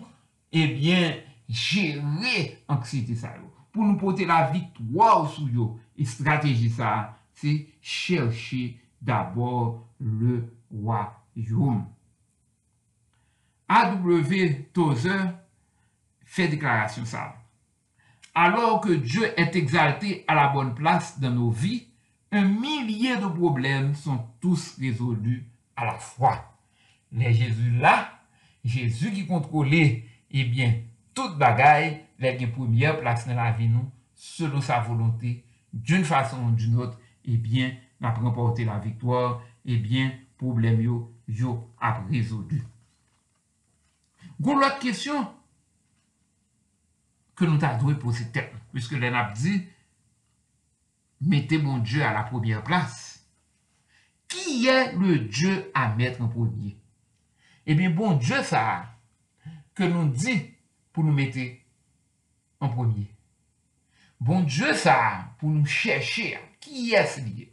ebyen, 0.54 1.10
eh 1.10 1.33
gérer 1.48 2.62
anxiété 2.68 3.14
ça. 3.14 3.34
Pour 3.72 3.84
nous 3.84 3.96
porter 3.96 4.24
la 4.24 4.50
victoire 4.50 5.28
sur 5.30 5.48
yo. 5.48 5.78
Et 5.96 6.04
stratégie 6.04 6.70
ça, 6.70 7.16
c'est 7.32 7.66
chercher 7.80 8.80
d'abord 9.00 9.86
le 10.00 10.52
royaume. 10.70 11.86
A.W. 13.68 14.70
Tozer 14.72 15.30
fait 16.24 16.48
déclaration 16.48 17.04
ça. 17.04 17.36
Alors 18.34 18.80
que 18.80 18.92
Dieu 18.92 19.32
est 19.38 19.54
exalté 19.54 20.24
à 20.26 20.34
la 20.34 20.48
bonne 20.48 20.74
place 20.74 21.20
dans 21.20 21.30
nos 21.30 21.50
vies, 21.50 21.86
un 22.32 22.44
millier 22.44 23.16
de 23.16 23.26
problèmes 23.26 23.94
sont 23.94 24.26
tous 24.40 24.76
résolus 24.78 25.46
à 25.76 25.84
la 25.84 25.94
fois. 25.94 26.56
Mais 27.12 27.32
Jésus 27.32 27.70
là, 27.78 28.10
Jésus 28.64 29.12
qui 29.12 29.26
contrôlait, 29.26 30.04
eh 30.32 30.44
bien, 30.44 30.74
tout 31.14 31.36
bagay 31.40 32.04
lè 32.22 32.34
gen 32.38 32.52
premier 32.54 32.96
plas 33.00 33.24
nan 33.28 33.38
la 33.38 33.50
vi 33.54 33.68
nou, 33.70 33.88
selon 34.14 34.62
sa 34.62 34.80
volonté, 34.80 35.44
d'une 35.72 36.04
fason 36.04 36.46
ou 36.46 36.52
d'une 36.52 36.76
autre, 36.76 36.98
ebyen, 37.24 37.72
eh 37.72 37.80
nan 38.02 38.14
premporte 38.14 38.66
la 38.66 38.78
viktor, 38.82 39.40
ebyen, 39.64 40.12
eh 40.12 40.20
problem 40.38 40.80
yo, 40.82 40.98
yo 41.28 41.56
ap 41.80 42.04
rezodu. 42.10 42.60
Goun 44.40 44.60
lot 44.60 44.80
kesyon, 44.82 45.26
ke 47.38 47.46
nou 47.48 47.58
ta 47.62 47.74
dwe 47.80 47.96
pose 47.98 48.26
tel, 48.34 48.50
pwiske 48.72 48.98
lè 49.00 49.10
nap 49.14 49.34
di, 49.38 49.56
mette 51.24 51.58
mon 51.62 51.78
dieu 51.78 52.04
a 52.04 52.12
la 52.14 52.26
premier 52.28 52.62
plas. 52.66 53.00
Ki 54.30 54.58
yè 54.64 54.92
le 54.98 55.20
dieu 55.28 55.70
a 55.74 55.88
mette 55.94 56.20
en 56.22 56.28
premier? 56.28 56.76
Ebyen, 57.66 57.90
eh 57.90 57.94
bon 57.94 58.18
dieu 58.18 58.42
sa, 58.46 58.90
ke 59.74 59.86
nou 59.90 60.10
di, 60.10 60.36
pour 60.94 61.04
nous 61.04 61.12
mettre 61.12 61.38
en 62.60 62.70
premier. 62.70 63.10
Bon 64.20 64.40
Dieu, 64.40 64.72
ça, 64.72 65.34
pour 65.38 65.50
nous 65.50 65.66
chercher 65.66 66.38
qui 66.60 66.94
est-ce 66.94 67.20
lié. 67.20 67.52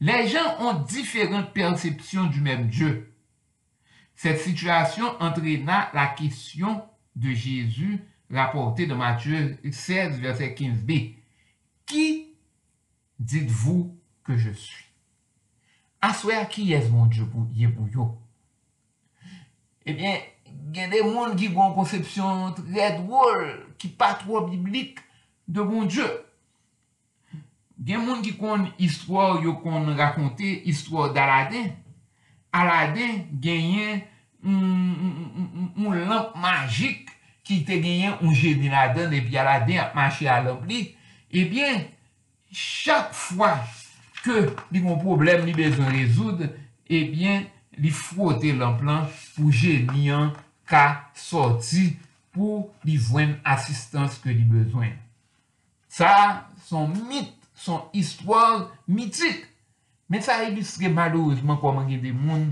Les 0.00 0.26
gens 0.26 0.58
ont 0.58 0.82
différentes 0.82 1.52
perceptions 1.52 2.24
du 2.26 2.40
même 2.40 2.68
Dieu. 2.68 3.14
Cette 4.16 4.40
situation 4.40 5.04
entraîna 5.20 5.90
la 5.92 6.08
question 6.08 6.82
de 7.14 7.30
Jésus 7.30 8.00
rapportée 8.30 8.86
de 8.86 8.94
Matthieu 8.94 9.58
16, 9.70 10.18
verset 10.18 10.54
15b. 10.58 11.14
Qui 11.84 12.34
dites-vous 13.18 13.96
que 14.24 14.36
je 14.36 14.50
suis? 14.50 14.86
À 16.00 16.14
qui 16.46 16.72
est 16.72 16.88
mon 16.88 17.04
Dieu 17.06 17.26
pour 17.26 17.42
vous? 17.42 18.18
Eh 19.84 19.92
bien, 19.92 20.18
gen 20.72 20.90
de 20.92 21.02
moun 21.04 21.36
ki 21.38 21.50
gwen 21.54 21.74
konsepsyon 21.76 22.54
tre 22.58 22.92
drôl, 22.98 23.46
ki 23.80 23.90
pa 23.98 24.12
tro 24.20 24.44
biblik 24.48 25.00
de 25.50 25.62
bon 25.62 25.88
Diyo. 25.90 26.06
Gen 27.80 28.04
moun 28.04 28.22
ki 28.24 28.34
kon 28.38 28.66
istwa 28.82 29.40
yo 29.42 29.56
kon 29.62 29.88
rakonte, 29.98 30.48
istwa 30.68 31.08
d'Aladin, 31.14 31.70
Aladin 32.52 33.22
genyen 33.40 34.02
un 34.42 35.94
lamp 36.08 36.34
magik 36.40 37.08
ki 37.46 37.60
te 37.66 37.78
genyen 37.80 38.18
un 38.20 38.34
jedi 38.34 38.68
laden 38.70 39.14
epi 39.14 39.38
Aladin 39.38 39.80
ap 39.84 39.94
manche 39.94 40.28
a 40.28 40.40
lamp 40.42 40.66
eh 40.66 40.72
li, 40.72 40.80
ebyen, 41.30 41.86
chak 42.50 43.14
fwa 43.14 43.54
ke 44.24 44.44
li 44.72 44.82
kon 44.82 45.00
problem 45.00 45.46
li 45.46 45.54
bezon 45.56 45.88
rezoud, 45.94 46.44
ebyen, 46.90 47.46
eh 47.46 47.59
li 47.80 47.90
fwote 47.94 48.52
lan 48.58 48.76
plan 48.80 49.06
pou 49.34 49.52
jenyan 49.54 50.34
ka 50.68 51.10
sorti 51.16 51.90
pou 52.34 52.68
li 52.86 52.98
vwen 53.08 53.36
asistans 53.48 54.18
ke 54.22 54.32
li 54.32 54.44
bezwen. 54.46 54.92
Sa 55.90 56.46
son 56.68 56.92
mit, 57.08 57.32
son 57.58 57.88
istwar 57.96 58.68
mitik, 58.86 59.42
men 60.10 60.22
sa 60.22 60.40
ilustre 60.46 60.90
malouzman 60.92 61.58
koman 61.62 61.88
gen 61.90 62.04
de 62.04 62.14
moun 62.14 62.50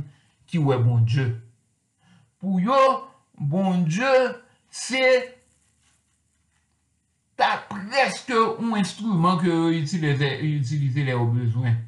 ki 0.48 0.60
wè 0.62 0.78
bon 0.82 1.04
Dje. 1.06 1.30
Pou 2.42 2.62
yo, 2.62 2.78
bon 3.38 3.84
Dje, 3.86 4.12
se 4.70 5.02
ta 7.38 7.54
preske 7.70 8.34
ou 8.34 8.74
instrument 8.78 9.38
ke 9.42 9.52
yo 9.52 9.68
utilize 9.76 11.04
le 11.06 11.14
ou 11.14 11.30
bezwen. 11.36 11.78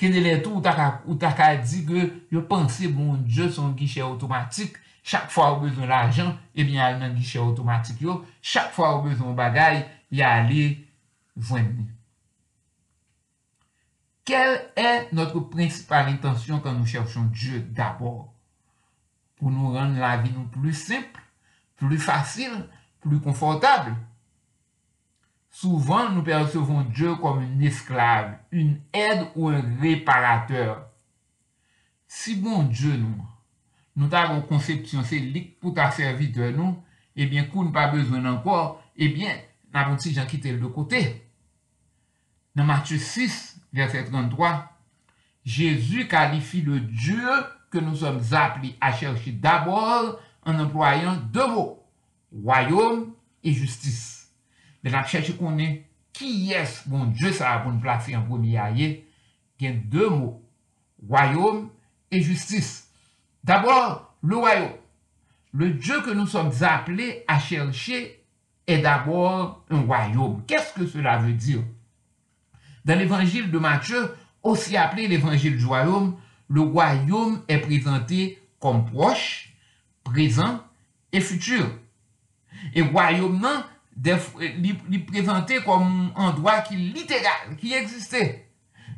Kede 0.00 0.22
le 0.24 0.38
tou 0.42 0.58
ou 0.58 1.16
ta 1.18 1.32
ka 1.38 1.50
di 1.56 1.84
ke 1.86 2.06
yo 2.34 2.42
panse 2.50 2.88
bon 2.90 3.20
Dje 3.28 3.50
son 3.54 3.76
gichè 3.78 4.02
otomatik, 4.02 4.78
chak 5.06 5.30
fwa 5.30 5.52
ou 5.54 5.62
bezon 5.62 5.86
l'ajan, 5.86 6.32
ebyen 6.54 6.80
eh 6.80 6.86
al 6.86 6.98
nan 6.98 7.14
gichè 7.14 7.38
otomatik 7.38 8.00
yo, 8.02 8.22
chak 8.42 8.72
fwa 8.74 8.96
ou 8.96 9.04
bezon 9.06 9.36
bagay, 9.38 9.84
ya 10.10 10.40
li 10.48 10.64
vwen 11.36 11.68
ni. 11.76 11.86
Kel 14.24 14.56
e 14.80 14.90
notre 15.12 15.42
prinsipal 15.52 16.08
intensyon 16.08 16.62
kan 16.64 16.74
nou 16.78 16.88
chèvchon 16.88 17.28
Diyo 17.30 17.60
d'abord? 17.76 18.30
Pou 19.36 19.52
nou 19.52 19.74
rende 19.74 20.00
la 20.00 20.16
vi 20.16 20.32
nou 20.32 20.48
plus 20.48 20.78
simple, 20.80 21.20
plus 21.76 22.00
facile, 22.00 22.64
plus 23.04 23.20
konfortable. 23.20 23.92
Souvent, 25.56 26.10
nous 26.10 26.24
percevons 26.24 26.80
Dieu 26.80 27.14
comme 27.14 27.38
un 27.38 27.60
esclave, 27.60 28.38
une 28.50 28.80
aide 28.92 29.28
ou 29.36 29.50
un 29.50 29.62
réparateur. 29.80 30.88
Si 32.08 32.34
bon 32.34 32.64
Dieu 32.64 32.96
nous, 32.96 33.24
nous 33.94 34.12
avons 34.12 34.42
conception 34.42 35.04
c'est 35.04 35.20
lik 35.20 35.60
pour 35.60 35.72
ta 35.72 35.92
serviteur 35.92 36.50
nous, 36.50 36.76
eh 37.14 37.26
bien, 37.26 37.44
qu'on 37.44 37.66
n'a 37.66 37.70
pas 37.70 37.86
besoin 37.86 38.24
encore, 38.24 38.82
eh 38.96 39.08
bien, 39.10 39.32
nous 39.72 39.78
avons 39.78 39.94
petit 39.94 40.12
gens 40.12 40.26
quitté 40.26 40.52
de 40.52 40.66
côté? 40.66 41.24
Dans 42.56 42.64
Matthieu 42.64 42.98
6, 42.98 43.60
verset 43.72 44.06
33, 44.06 44.72
Jésus 45.44 46.08
qualifie 46.08 46.62
le 46.62 46.80
Dieu 46.80 47.28
que 47.70 47.78
nous 47.78 47.94
sommes 47.94 48.22
appelés 48.32 48.76
à 48.80 48.92
chercher 48.92 49.30
d'abord 49.30 50.18
en 50.44 50.58
employant 50.58 51.14
deux 51.14 51.46
mots, 51.46 51.80
royaume 52.42 53.12
et 53.44 53.52
justice. 53.52 54.13
La 54.84 55.04
cherche 55.04 55.36
qu'on 55.36 55.58
est, 55.58 55.86
qui 56.12 56.52
est 56.52 56.86
bon 56.86 57.06
Dieu, 57.06 57.32
ça 57.32 57.50
va 57.50 57.58
pour 57.60 57.72
nous 57.72 57.80
placer 57.80 58.14
en 58.14 58.22
premier 58.22 58.58
aïe, 58.58 59.02
il 59.58 59.66
y 59.66 59.70
a 59.70 59.72
deux 59.72 60.10
mots, 60.10 60.42
royaume 61.08 61.70
et 62.10 62.20
justice. 62.20 62.88
D'abord, 63.42 64.14
le 64.22 64.36
royaume. 64.36 64.72
Le 65.52 65.70
Dieu 65.70 66.00
que 66.02 66.10
nous 66.10 66.26
sommes 66.26 66.52
appelés 66.62 67.24
à 67.28 67.38
chercher 67.38 68.24
est 68.66 68.78
d'abord 68.78 69.64
un 69.70 69.80
royaume. 69.80 70.42
Qu'est-ce 70.46 70.74
que 70.74 70.86
cela 70.86 71.18
veut 71.18 71.32
dire? 71.32 71.62
Dans 72.84 72.98
l'évangile 72.98 73.50
de 73.50 73.58
Matthieu, 73.58 74.14
aussi 74.42 74.76
appelé 74.76 75.08
l'évangile 75.08 75.56
du 75.56 75.64
royaume, 75.64 76.16
le 76.48 76.60
royaume 76.60 77.42
est 77.48 77.58
présenté 77.58 78.42
comme 78.60 78.84
proche, 78.84 79.54
présent 80.02 80.62
et 81.12 81.20
futur. 81.20 81.66
Et 82.74 82.82
royaume, 82.82 83.40
non, 83.40 83.64
est 84.02 84.98
présenté 85.06 85.60
comme 85.64 86.12
un 86.16 86.28
endroit 86.28 86.60
qui 86.60 86.76
littéral, 86.76 87.56
qui 87.58 87.72
existait. 87.72 88.48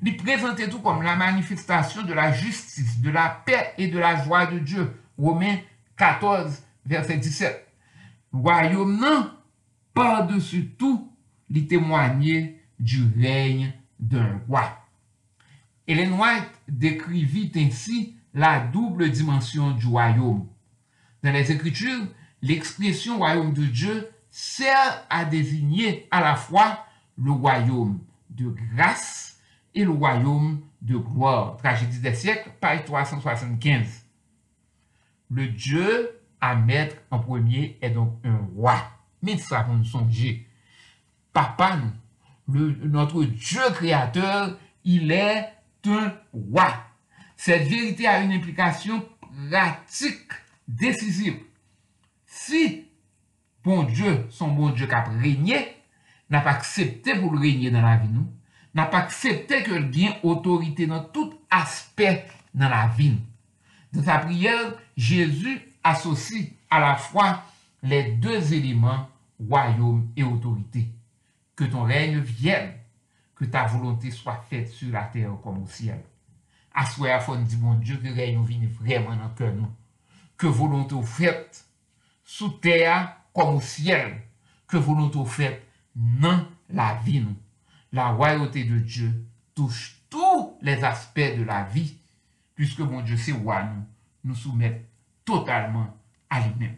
Il 0.02 0.08
est 0.08 0.16
présenté 0.16 0.68
tout 0.68 0.80
comme 0.80 1.02
la 1.02 1.16
manifestation 1.16 2.02
de 2.02 2.12
la 2.12 2.32
justice, 2.32 3.00
de 3.00 3.10
la 3.10 3.42
paix 3.44 3.72
et 3.78 3.88
de 3.88 3.98
la 3.98 4.22
joie 4.22 4.46
de 4.46 4.58
Dieu. 4.58 4.92
Romains 5.18 5.58
14, 5.96 6.62
verset 6.84 7.16
17. 7.16 7.66
Royaume, 8.32 9.30
par-dessus 9.94 10.74
tout, 10.78 11.10
il 11.48 11.66
témoignait 11.66 12.60
du 12.78 13.02
règne 13.18 13.72
d'un 13.98 14.40
roi. 14.48 14.86
Ellen 15.88 16.12
White 16.12 16.50
décrivit 16.68 17.50
ainsi 17.56 18.16
la 18.34 18.60
double 18.60 19.10
dimension 19.10 19.70
du 19.70 19.86
royaume. 19.86 20.46
Dans 21.22 21.32
les 21.32 21.50
Écritures, 21.50 22.06
l'expression 22.42 23.18
royaume 23.18 23.54
de 23.54 23.64
Dieu 23.64 24.08
sert 24.36 25.06
à 25.08 25.24
désigner 25.24 26.06
à 26.10 26.20
la 26.20 26.36
fois 26.36 26.84
le 27.16 27.30
royaume 27.30 28.00
de 28.28 28.54
grâce 28.74 29.40
et 29.74 29.82
le 29.82 29.92
royaume 29.92 30.60
de 30.82 30.98
gloire. 30.98 31.56
Tragédie 31.56 32.00
des 32.00 32.12
siècles, 32.14 32.50
page 32.60 32.84
375. 32.84 34.04
Le 35.30 35.46
Dieu 35.46 36.20
à 36.38 36.54
mettre 36.54 36.96
en 37.10 37.18
premier 37.18 37.78
est 37.80 37.88
donc 37.88 38.12
un 38.24 38.36
roi. 38.54 38.76
Mais 39.22 39.38
ça, 39.38 39.62
vous 39.62 39.72
nous 39.78 39.84
songez. 39.84 40.46
Papa, 41.32 41.78
notre 42.46 43.24
Dieu 43.24 43.62
créateur, 43.72 44.58
il 44.84 45.12
est 45.12 45.50
un 45.86 46.12
roi. 46.34 46.74
Cette 47.38 47.68
vérité 47.68 48.06
a 48.06 48.20
une 48.20 48.32
implication 48.32 49.02
pratique, 49.48 50.30
décisive. 50.68 51.38
Si 52.26 52.85
bon 53.66 53.82
Dieu, 53.82 54.26
son 54.30 54.52
bon 54.52 54.70
Dieu 54.70 54.86
qui 54.86 54.94
a 54.94 55.02
régné, 55.02 55.74
n'a 56.30 56.40
pas 56.40 56.52
accepté 56.52 57.16
pour 57.16 57.32
le 57.32 57.40
régner 57.40 57.72
dans 57.72 57.82
la 57.82 57.96
vie, 57.96 58.08
n'a 58.74 58.86
pas 58.86 58.98
accepté 58.98 59.64
que 59.64 59.80
bien 59.80 60.14
autorité 60.22 60.86
dans 60.86 61.02
tout 61.02 61.34
aspect 61.50 62.24
dans 62.54 62.68
la 62.68 62.86
vie. 62.86 63.18
Dans 63.92 64.04
sa 64.04 64.18
prière, 64.18 64.72
Jésus 64.96 65.60
associe 65.82 66.46
à 66.70 66.78
la 66.78 66.94
fois 66.94 67.42
les 67.82 68.12
deux 68.12 68.54
éléments, 68.54 69.08
royaume 69.40 70.10
et 70.16 70.22
autorité 70.22 70.86
que 71.56 71.64
ton 71.64 71.82
règne 71.82 72.20
vienne, 72.20 72.72
que 73.34 73.46
ta 73.46 73.66
volonté 73.66 74.12
soit 74.12 74.44
faite 74.48 74.68
sur 74.68 74.92
la 74.92 75.02
terre 75.02 75.32
comme 75.42 75.64
au 75.64 75.66
ciel. 75.66 76.00
Assoyez 76.72 77.14
à 77.14 77.36
dit 77.38 77.56
mon 77.56 77.74
Dieu 77.74 77.96
que 77.96 78.14
règne 78.14 78.44
vienne 78.44 78.68
vraiment 78.68 79.16
dans 79.16 79.24
le 79.24 79.34
cœur 79.36 79.52
nous. 79.52 79.72
Que 80.36 80.46
volonté 80.46 80.94
faite 81.02 81.64
sous 82.22 82.50
terre 82.50 83.16
comme 83.36 83.56
au 83.56 83.60
ciel. 83.60 84.22
Que 84.66 84.78
volonté 84.78 85.24
faite 85.26 85.62
dans 85.94 86.44
la 86.70 86.94
vie 87.04 87.20
nous. 87.20 87.36
La 87.92 88.08
royauté 88.08 88.64
de 88.64 88.78
Dieu 88.78 89.12
touche 89.54 89.96
tous 90.10 90.58
les 90.60 90.82
aspects 90.82 91.36
de 91.38 91.44
la 91.44 91.62
vie, 91.64 91.96
puisque 92.54 92.80
mon 92.80 93.00
Dieu 93.02 93.16
c'est 93.16 93.32
roi 93.32 93.62
nous, 93.62 93.84
nous 94.24 94.34
soumettre 94.34 94.80
totalement 95.24 95.96
à 96.28 96.40
lui-même. 96.40 96.76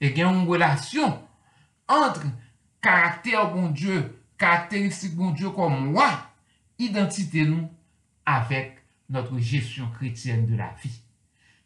Et 0.00 0.10
il 0.10 0.18
y 0.18 0.22
a 0.22 0.30
une 0.30 0.48
relation 0.48 1.22
entre 1.88 2.22
caractère 2.80 3.52
bon 3.52 3.68
Dieu, 3.68 4.18
caractéristique 4.38 5.14
bon 5.14 5.32
Dieu 5.32 5.50
comme 5.50 5.92
moi, 5.92 6.30
identité 6.78 7.44
nous 7.44 7.68
avec 8.24 8.78
notre 9.10 9.38
gestion 9.38 9.88
chrétienne 9.90 10.46
de 10.46 10.56
la 10.56 10.72
vie. 10.82 11.00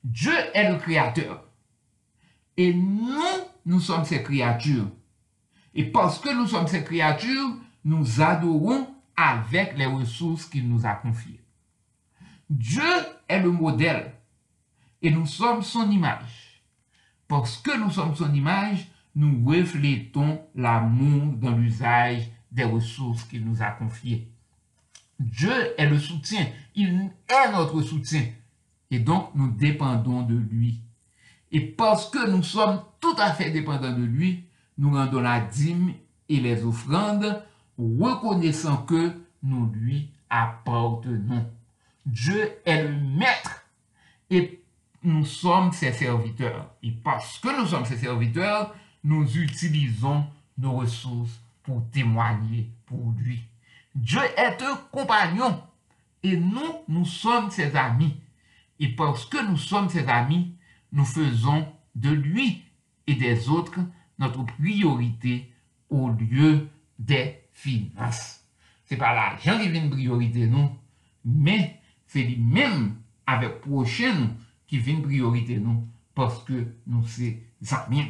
Dieu 0.03 0.35
est 0.55 0.71
le 0.71 0.79
créateur. 0.79 1.45
Et 2.57 2.75
nous, 2.75 3.23
nous 3.67 3.81
sommes 3.81 4.05
ses 4.05 4.23
créatures. 4.23 4.91
Et 5.75 5.85
parce 5.85 6.19
que 6.19 6.35
nous 6.35 6.47
sommes 6.47 6.67
ses 6.67 6.85
créatures, 6.85 7.57
nous 7.85 8.21
adorons 8.21 8.89
avec 9.17 9.77
les 9.77 9.87
ressources 9.87 10.47
qu'il 10.47 10.69
nous 10.69 10.87
a 10.87 10.95
confiées. 10.95 11.41
Dieu 12.49 12.83
est 13.29 13.41
le 13.41 13.51
modèle 13.51 14.13
et 15.03 15.11
nous 15.11 15.27
sommes 15.27 15.63
son 15.63 15.91
image. 15.91 16.63
Parce 17.29 17.59
que 17.59 17.77
nous 17.79 17.91
sommes 17.91 18.17
son 18.17 18.35
image, 18.35 18.89
nous 19.15 19.49
reflétons 19.49 20.43
l'amour 20.55 21.35
dans 21.35 21.57
l'usage 21.57 22.29
des 22.51 22.65
ressources 22.65 23.23
qu'il 23.25 23.45
nous 23.45 23.63
a 23.63 23.71
confiées. 23.71 24.29
Dieu 25.19 25.75
est 25.79 25.87
le 25.87 25.99
soutien, 25.99 26.47
il 26.75 27.11
est 27.29 27.53
notre 27.53 27.83
soutien. 27.83 28.25
Et 28.91 28.99
donc, 28.99 29.31
nous 29.35 29.51
dépendons 29.51 30.23
de 30.23 30.35
lui. 30.35 30.81
Et 31.53 31.61
parce 31.61 32.11
que 32.11 32.29
nous 32.29 32.43
sommes 32.43 32.83
tout 33.11 33.21
à 33.21 33.33
fait 33.33 33.51
dépendants 33.51 33.93
de 33.93 34.05
lui, 34.05 34.45
nous 34.79 34.93
rendons 34.93 35.21
la 35.21 35.41
dîme 35.41 35.95
et 36.29 36.37
les 36.37 36.65
offrandes, 36.65 37.43
reconnaissant 37.77 38.79
que 38.79 39.13
nous 39.43 39.71
lui 39.73 40.11
appartenons. 40.29 41.47
Dieu 42.07 42.53
est 42.65 42.85
le 42.85 42.95
maître 42.95 43.65
et 44.31 44.63
nous 45.03 45.25
sommes 45.25 45.73
ses 45.73 45.93
serviteurs. 45.93 46.71
Et 46.83 46.93
parce 46.93 47.39
que 47.39 47.61
nous 47.61 47.67
sommes 47.67 47.85
ses 47.85 47.97
serviteurs, 47.97 48.75
nous 49.03 49.39
utilisons 49.39 50.25
nos 50.59 50.77
ressources 50.77 51.41
pour 51.65 51.83
témoigner 51.91 52.71
pour 52.87 53.13
lui. 53.19 53.43
Dieu 53.95 54.21
est 54.37 54.63
un 54.63 54.77
compagnon 54.93 55.61
et 56.23 56.37
nous, 56.37 56.85
nous 56.87 57.07
sommes 57.07 57.51
ses 57.51 57.75
amis. 57.75 58.15
Et 58.79 58.89
parce 58.89 59.25
que 59.25 59.45
nous 59.45 59.57
sommes 59.57 59.89
ses 59.89 60.07
amis, 60.07 60.55
nous 60.93 61.05
faisons 61.05 61.67
de 61.97 62.11
lui 62.11 62.63
des 63.15 63.49
autres 63.49 63.81
notre 64.19 64.45
priorité 64.45 65.51
au 65.89 66.11
lieu 66.11 66.69
des 66.99 67.41
finances. 67.53 68.45
C'est 68.85 68.97
pas 68.97 69.15
l'argent 69.15 69.59
qui 69.59 69.69
vient 69.69 69.89
priorité 69.89 70.47
nous, 70.47 70.71
mais 71.25 71.81
c'est 72.07 72.23
lui-même 72.23 72.97
avec 73.27 73.61
prochain 73.61 74.13
nous 74.15 74.29
qui 74.67 74.79
vient 74.79 75.01
priorité 75.01 75.57
nous 75.57 75.85
parce 76.15 76.43
que 76.45 76.67
nous 76.87 77.07
ses 77.07 77.43
amis. 77.71 78.07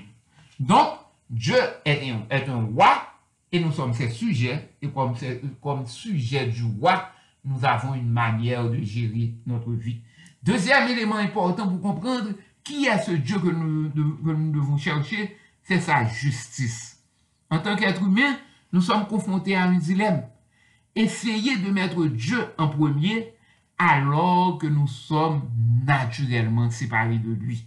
Donc, 0.58 0.88
Dieu 1.28 1.56
est 1.84 2.10
un, 2.10 2.26
est 2.28 2.48
un 2.48 2.64
roi 2.64 3.02
et 3.52 3.60
nous 3.60 3.72
sommes 3.72 3.94
ses 3.94 4.10
sujets. 4.10 4.70
Et 4.82 4.88
comme, 4.88 5.14
comme 5.62 5.86
sujet 5.86 6.46
du 6.46 6.64
roi, 6.64 7.10
nous 7.44 7.64
avons 7.64 7.94
une 7.94 8.10
manière 8.10 8.68
de 8.68 8.80
gérer 8.82 9.34
notre 9.46 9.72
vie. 9.72 10.00
Deuxième 10.42 10.88
élément 10.88 11.16
important 11.16 11.68
pour 11.68 11.80
comprendre 11.80 12.30
qui 12.70 12.86
est 12.86 12.98
ce 12.98 13.10
Dieu 13.10 13.38
que 13.38 13.48
nous, 13.48 13.88
devons 13.88 14.76
chercher, 14.76 15.36
c'est 15.64 15.80
sa 15.80 16.04
justice. 16.06 17.02
En 17.50 17.58
tant 17.58 17.74
qu'être 17.74 18.02
humain, 18.02 18.36
nous 18.72 18.80
sommes 18.80 19.06
confrontés 19.06 19.56
à 19.56 19.64
un 19.64 19.76
dilemme. 19.76 20.22
Essayer 20.94 21.56
de 21.56 21.70
mettre 21.70 22.06
Dieu 22.06 22.38
en 22.58 22.68
premier 22.68 23.34
alors 23.76 24.58
que 24.58 24.66
nous 24.66 24.86
sommes 24.86 25.50
naturellement 25.84 26.70
séparés 26.70 27.18
de 27.18 27.32
lui. 27.32 27.66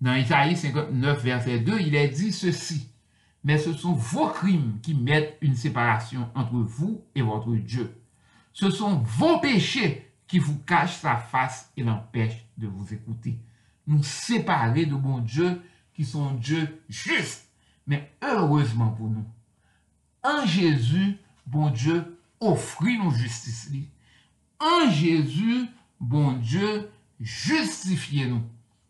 Dans 0.00 0.14
Isaïe 0.14 0.56
59, 0.56 1.22
verset 1.22 1.58
2, 1.60 1.80
il 1.80 1.94
est 1.94 2.08
dit 2.08 2.32
ceci. 2.32 2.88
Mais 3.44 3.58
ce 3.58 3.72
sont 3.72 3.92
vos 3.92 4.28
crimes 4.28 4.78
qui 4.82 4.94
mettent 4.94 5.36
une 5.40 5.54
séparation 5.54 6.28
entre 6.34 6.56
vous 6.56 7.02
et 7.14 7.22
votre 7.22 7.54
Dieu. 7.54 8.00
Ce 8.52 8.70
sont 8.70 9.02
vos 9.04 9.38
péchés 9.38 10.05
qui 10.26 10.38
vous 10.38 10.58
cachent 10.58 10.98
sa 10.98 11.16
face 11.16 11.70
et 11.76 11.82
l'empêchent 11.82 12.44
de 12.56 12.66
vous 12.66 12.92
écouter. 12.92 13.38
Nous 13.86 14.02
séparer 14.02 14.86
de 14.86 14.94
bon 14.94 15.18
Dieu 15.18 15.62
qui 15.94 16.04
sont 16.04 16.32
Dieu 16.32 16.82
juste. 16.88 17.48
Mais 17.86 18.12
heureusement 18.22 18.90
pour 18.90 19.08
nous, 19.08 19.24
en 20.22 20.44
Jésus, 20.44 21.16
bon 21.46 21.70
Dieu 21.70 22.18
offrit 22.40 22.98
nos 22.98 23.10
justice. 23.10 23.70
En 24.58 24.90
Jésus, 24.90 25.66
bon 26.00 26.32
Dieu 26.32 26.90
justifiait 27.20 28.26
nous. 28.26 28.42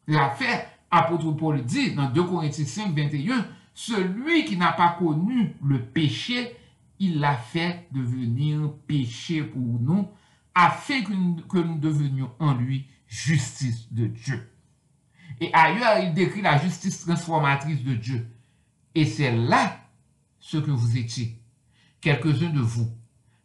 La 0.07 0.31
fait, 0.31 0.67
apôtre 0.91 1.31
Paul 1.33 1.63
dit 1.63 1.95
dans 1.95 2.09
2 2.09 2.23
Corinthiens 2.25 2.65
5, 2.65 2.95
21, 2.95 3.47
celui 3.75 4.45
qui 4.45 4.57
n'a 4.57 4.73
pas 4.73 4.97
connu 4.99 5.55
le 5.63 5.83
péché, 5.83 6.57
il 6.99 7.21
l'a 7.21 7.37
fait 7.37 7.87
devenir 7.93 8.73
péché 8.87 9.43
pour 9.43 9.61
nous, 9.61 10.09
afin 10.57 11.03
que 11.03 11.59
nous 11.59 11.79
devenions 11.79 12.33
en 12.39 12.55
lui 12.55 12.87
justice 13.07 13.93
de 13.93 14.07
Dieu. 14.07 14.51
Et 15.39 15.51
ailleurs, 15.53 15.99
il 16.03 16.15
décrit 16.15 16.41
la 16.41 16.59
justice 16.59 17.01
transformatrice 17.01 17.85
de 17.85 17.95
Dieu. 17.95 18.27
Et 18.95 19.05
c'est 19.05 19.33
là 19.33 19.79
ce 20.41 20.57
que 20.57 20.71
vous 20.71 20.97
étiez, 20.97 21.39
quelques-uns 22.01 22.49
de 22.49 22.61
vous. 22.61 22.91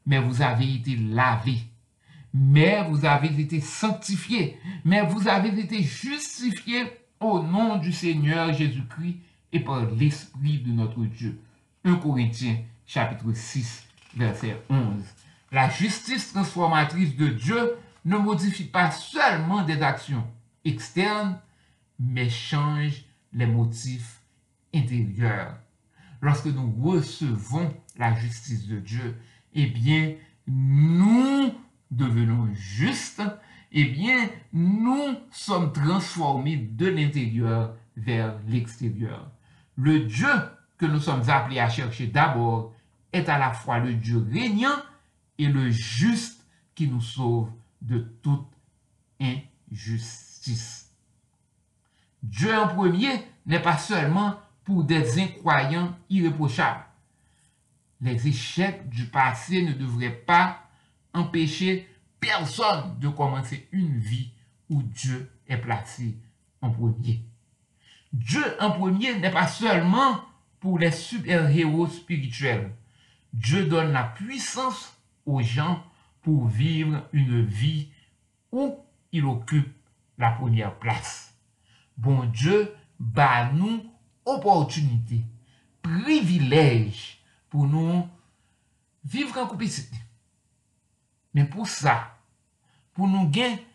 Mais 0.06 0.20
vous 0.20 0.42
avez 0.42 0.74
été 0.74 0.96
lavés. 0.96 1.60
Mais 2.34 2.82
vous 2.90 3.04
avez 3.04 3.28
été 3.42 3.60
sanctifiés. 3.60 4.58
Mais 4.86 5.06
vous 5.06 5.28
avez 5.28 5.50
été 5.60 5.84
justifiés 5.84 6.86
au 7.20 7.44
nom 7.44 7.78
du 7.78 7.92
Seigneur 7.92 8.54
Jésus-Christ 8.54 9.18
et 9.52 9.60
par 9.60 9.86
l'Esprit 9.92 10.60
de 10.60 10.72
notre 10.72 11.04
Dieu. 11.04 11.42
1 11.84 11.96
Corinthiens 11.96 12.58
chapitre 12.86 13.34
6 13.34 13.86
verset 14.16 14.62
11. 14.70 15.04
La 15.52 15.70
justice 15.70 16.32
transformatrice 16.32 17.18
de 17.18 17.28
Dieu 17.28 17.76
ne 18.06 18.18
modifie 18.18 18.64
pas 18.64 18.90
seulement 18.90 19.64
des 19.64 19.82
actions 19.82 20.26
externes, 20.64 21.38
mais 22.00 22.30
change 22.30 23.04
les 23.34 23.46
motifs 23.46 24.22
intérieurs. 24.74 25.58
Lorsque 26.22 26.46
nous 26.46 26.74
recevons 26.82 27.74
la 27.98 28.14
justice 28.16 28.66
de 28.68 28.80
Dieu, 28.80 29.18
eh 29.54 29.66
bien, 29.66 30.14
nous 30.48 31.54
devenons 31.90 32.48
justes, 32.54 33.22
eh 33.74 33.86
bien, 33.86 34.30
nous 34.54 35.18
sommes 35.32 35.74
transformés 35.74 36.58
de 36.58 36.88
l'intérieur 36.88 37.76
vers 37.98 38.36
l'extérieur. 38.48 39.30
Le 39.76 40.00
Dieu 40.00 40.30
que 40.78 40.86
nous 40.86 41.00
sommes 41.00 41.30
appelés 41.30 41.60
à 41.60 41.70
chercher 41.70 42.08
d'abord 42.08 42.74
est 43.12 43.28
à 43.28 43.38
la 43.38 43.52
fois 43.52 43.80
le 43.80 43.94
Dieu 43.94 44.26
régnant 44.32 44.78
et 45.42 45.48
le 45.48 45.72
juste 45.72 46.46
qui 46.76 46.88
nous 46.88 47.02
sauve 47.02 47.50
de 47.82 48.00
toute 48.22 48.48
injustice. 49.20 50.92
Dieu 52.22 52.56
en 52.56 52.68
premier 52.68 53.12
n'est 53.48 53.62
pas 53.62 53.78
seulement 53.78 54.40
pour 54.64 54.84
des 54.84 55.20
incroyants 55.20 55.98
irréprochables. 56.12 56.86
Les 58.02 58.28
échecs 58.28 58.88
du 58.90 59.06
passé 59.06 59.64
ne 59.64 59.74
devraient 59.74 60.12
pas 60.12 60.62
empêcher 61.14 61.90
personne 62.20 63.00
de 63.00 63.10
commencer 63.10 63.68
une 63.72 63.98
vie 63.98 64.30
où 64.70 64.84
Dieu 64.84 65.32
est 65.48 65.58
placé 65.58 66.18
en 66.62 66.70
premier. 66.70 67.24
Dieu 68.14 68.44
en 68.60 68.72
premier 68.72 69.18
n'est 69.18 69.32
pas 69.32 69.48
seulement 69.48 70.22
pour 70.60 70.78
les 70.78 70.92
super-héros 70.92 71.88
spirituels. 71.88 72.72
Dieu 73.34 73.66
donne 73.66 73.92
la 73.92 74.04
puissance 74.04 75.01
aux 75.26 75.42
gens 75.42 75.84
pour 76.22 76.48
vivre 76.48 77.08
une 77.14 77.44
vie 77.44 77.90
où 78.52 78.76
il 79.12 79.26
occupe 79.26 79.74
la 80.18 80.32
première 80.32 80.78
place. 80.78 81.36
Bon 81.98 82.26
Dieu, 82.26 82.74
bat 83.00 83.52
nous 83.54 83.84
opportunité, 84.26 85.22
privilège 85.82 87.20
pour 87.50 87.68
nous 87.68 88.08
vivre 89.04 89.38
en 89.40 89.48
complicité. 89.48 89.98
Mais 91.34 91.46
pour 91.46 91.68
ça, 91.68 92.18
pour 92.94 93.08
nous 93.08 93.28
gagner 93.30 93.66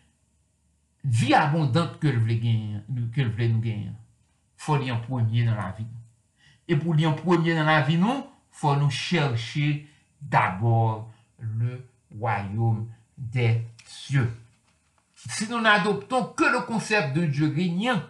vie 1.04 1.34
abondante 1.34 1.98
que 2.00 2.08
le 2.08 2.18
voulait 2.18 2.78
nous 2.88 3.60
gagner, 3.60 3.90
faut 4.56 4.76
lire 4.76 4.96
en 4.96 5.00
premier 5.00 5.44
dans 5.44 5.54
la 5.54 5.72
vie. 5.72 5.86
Et 6.68 6.76
pour 6.76 6.94
lire 6.94 7.10
en 7.10 7.14
premier 7.14 7.54
dans 7.54 7.64
la 7.64 7.82
vie, 7.82 7.96
nous, 7.96 8.26
faut 8.50 8.74
nous 8.76 8.90
chercher 8.90 9.88
d'abord 10.20 11.12
le 11.38 11.84
royaume 12.18 12.88
des 13.16 13.62
cieux. 13.84 14.30
Si 15.14 15.48
nous 15.48 15.60
n'adoptons 15.60 16.24
que 16.24 16.44
le 16.44 16.60
concept 16.66 17.14
de 17.14 17.24
Dieu 17.24 17.52
régnant 17.54 18.02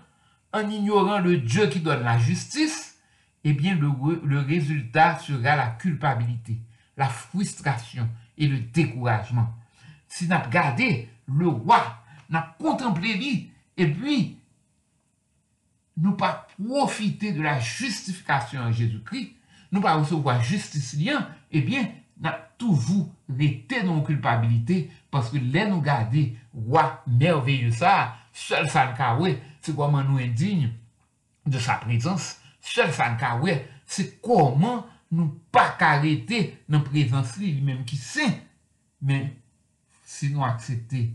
en 0.52 0.68
ignorant 0.68 1.18
le 1.18 1.38
Dieu 1.38 1.66
qui 1.68 1.80
donne 1.80 2.02
la 2.02 2.18
justice, 2.18 2.98
eh 3.44 3.52
bien 3.52 3.76
le, 3.76 3.90
le 4.24 4.40
résultat 4.40 5.18
sera 5.18 5.56
la 5.56 5.68
culpabilité, 5.68 6.58
la 6.96 7.08
frustration 7.08 8.08
et 8.36 8.48
le 8.48 8.58
découragement. 8.58 9.54
Si 10.08 10.28
nous 10.28 10.36
gardé 10.50 11.08
le 11.26 11.48
roi, 11.48 12.02
nous 12.28 12.38
contemplé 12.58 13.14
lui, 13.14 13.50
et 13.76 13.86
puis 13.86 14.38
nous 15.96 16.12
pas 16.12 16.46
profiter 16.58 17.32
de 17.32 17.42
la 17.42 17.58
justification 17.60 18.60
en 18.60 18.72
Jésus-Christ, 18.72 19.32
nous 19.72 19.80
pas 19.80 19.94
recevoir 19.94 20.42
justice 20.42 20.94
lien, 20.98 21.28
eh 21.50 21.60
bien, 21.60 21.90
nous 22.20 22.30
toujours 22.58 23.08
été 23.38 23.82
dans 23.82 24.00
culpabilité 24.02 24.90
parce 25.10 25.30
que 25.30 25.36
les 25.36 25.68
nous 25.68 25.80
garder 25.80 26.36
roi 26.54 27.02
merveilleux 27.06 27.70
ça, 27.70 28.16
seul 28.32 28.68
ça 28.68 28.94
c'est 29.60 29.76
comment 29.76 30.02
nous 30.02 30.18
indigne 30.18 30.70
de 31.44 31.58
sa 31.58 31.74
présence, 31.74 32.38
seul 32.60 32.92
ça 32.92 33.16
c'est 33.86 34.20
comment 34.20 34.86
nous 35.10 35.40
pas 35.52 35.76
arrêter 35.78 36.58
dans 36.68 36.80
présence 36.80 37.36
lui-même 37.36 37.84
qui 37.84 37.96
sait. 37.96 38.42
Mais 39.00 39.36
si 40.04 40.30
nous 40.30 40.44
acceptons 40.44 41.08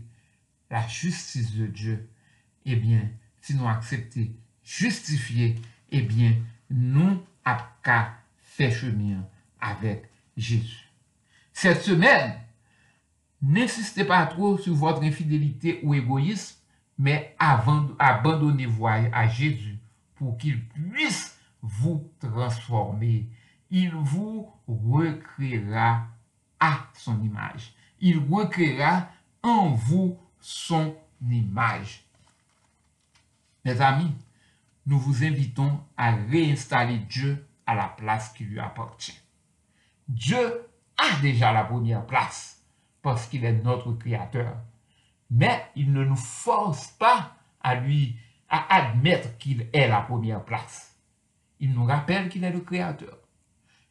la 0.70 0.86
justice 0.88 1.54
de 1.54 1.66
Dieu, 1.66 2.08
eh 2.64 2.76
bien, 2.76 3.08
si 3.40 3.54
nous 3.54 3.68
acceptons 3.68 4.28
justifié, 4.64 5.56
eh 5.90 6.02
bien, 6.02 6.34
nous 6.70 7.22
avons 7.44 7.64
faire 8.42 8.72
chemin 8.72 9.24
avec 9.60 10.08
Jésus. 10.36 10.81
Cette 11.62 11.84
semaine, 11.84 12.40
n'insistez 13.40 14.02
pas 14.02 14.26
trop 14.26 14.58
sur 14.58 14.74
votre 14.74 15.04
infidélité 15.04 15.78
ou 15.84 15.94
égoïsme, 15.94 16.56
mais 16.98 17.36
avant, 17.38 17.86
abandonnez 18.00 18.66
voie 18.66 18.94
à 19.12 19.28
Jésus 19.28 19.78
pour 20.16 20.36
qu'il 20.38 20.66
puisse 20.66 21.38
vous 21.62 22.10
transformer. 22.18 23.28
Il 23.70 23.94
vous 23.94 24.50
recréera 24.66 26.08
à 26.58 26.88
son 26.94 27.22
image. 27.22 27.72
Il 28.00 28.18
recréera 28.18 29.08
en 29.44 29.68
vous 29.70 30.18
son 30.40 30.96
image. 31.30 32.02
Mes 33.64 33.80
amis, 33.80 34.10
nous 34.84 34.98
vous 34.98 35.22
invitons 35.22 35.78
à 35.96 36.10
réinstaller 36.10 36.98
Dieu 36.98 37.46
à 37.66 37.76
la 37.76 37.86
place 37.86 38.32
qui 38.32 38.42
lui 38.42 38.58
appartient. 38.58 39.20
Dieu 40.08 40.66
a 41.02 41.20
déjà 41.20 41.52
la 41.52 41.64
première 41.64 42.06
place 42.06 42.62
parce 43.02 43.26
qu'il 43.26 43.44
est 43.44 43.62
notre 43.64 43.92
créateur. 43.92 44.56
Mais 45.30 45.66
il 45.76 45.92
ne 45.92 46.04
nous 46.04 46.16
force 46.16 46.88
pas 46.98 47.36
à 47.60 47.74
lui, 47.74 48.16
à 48.48 48.74
admettre 48.74 49.36
qu'il 49.38 49.66
est 49.72 49.88
la 49.88 50.00
première 50.00 50.44
place. 50.44 50.96
Il 51.58 51.72
nous 51.72 51.84
rappelle 51.84 52.28
qu'il 52.28 52.44
est 52.44 52.52
le 52.52 52.60
créateur. 52.60 53.18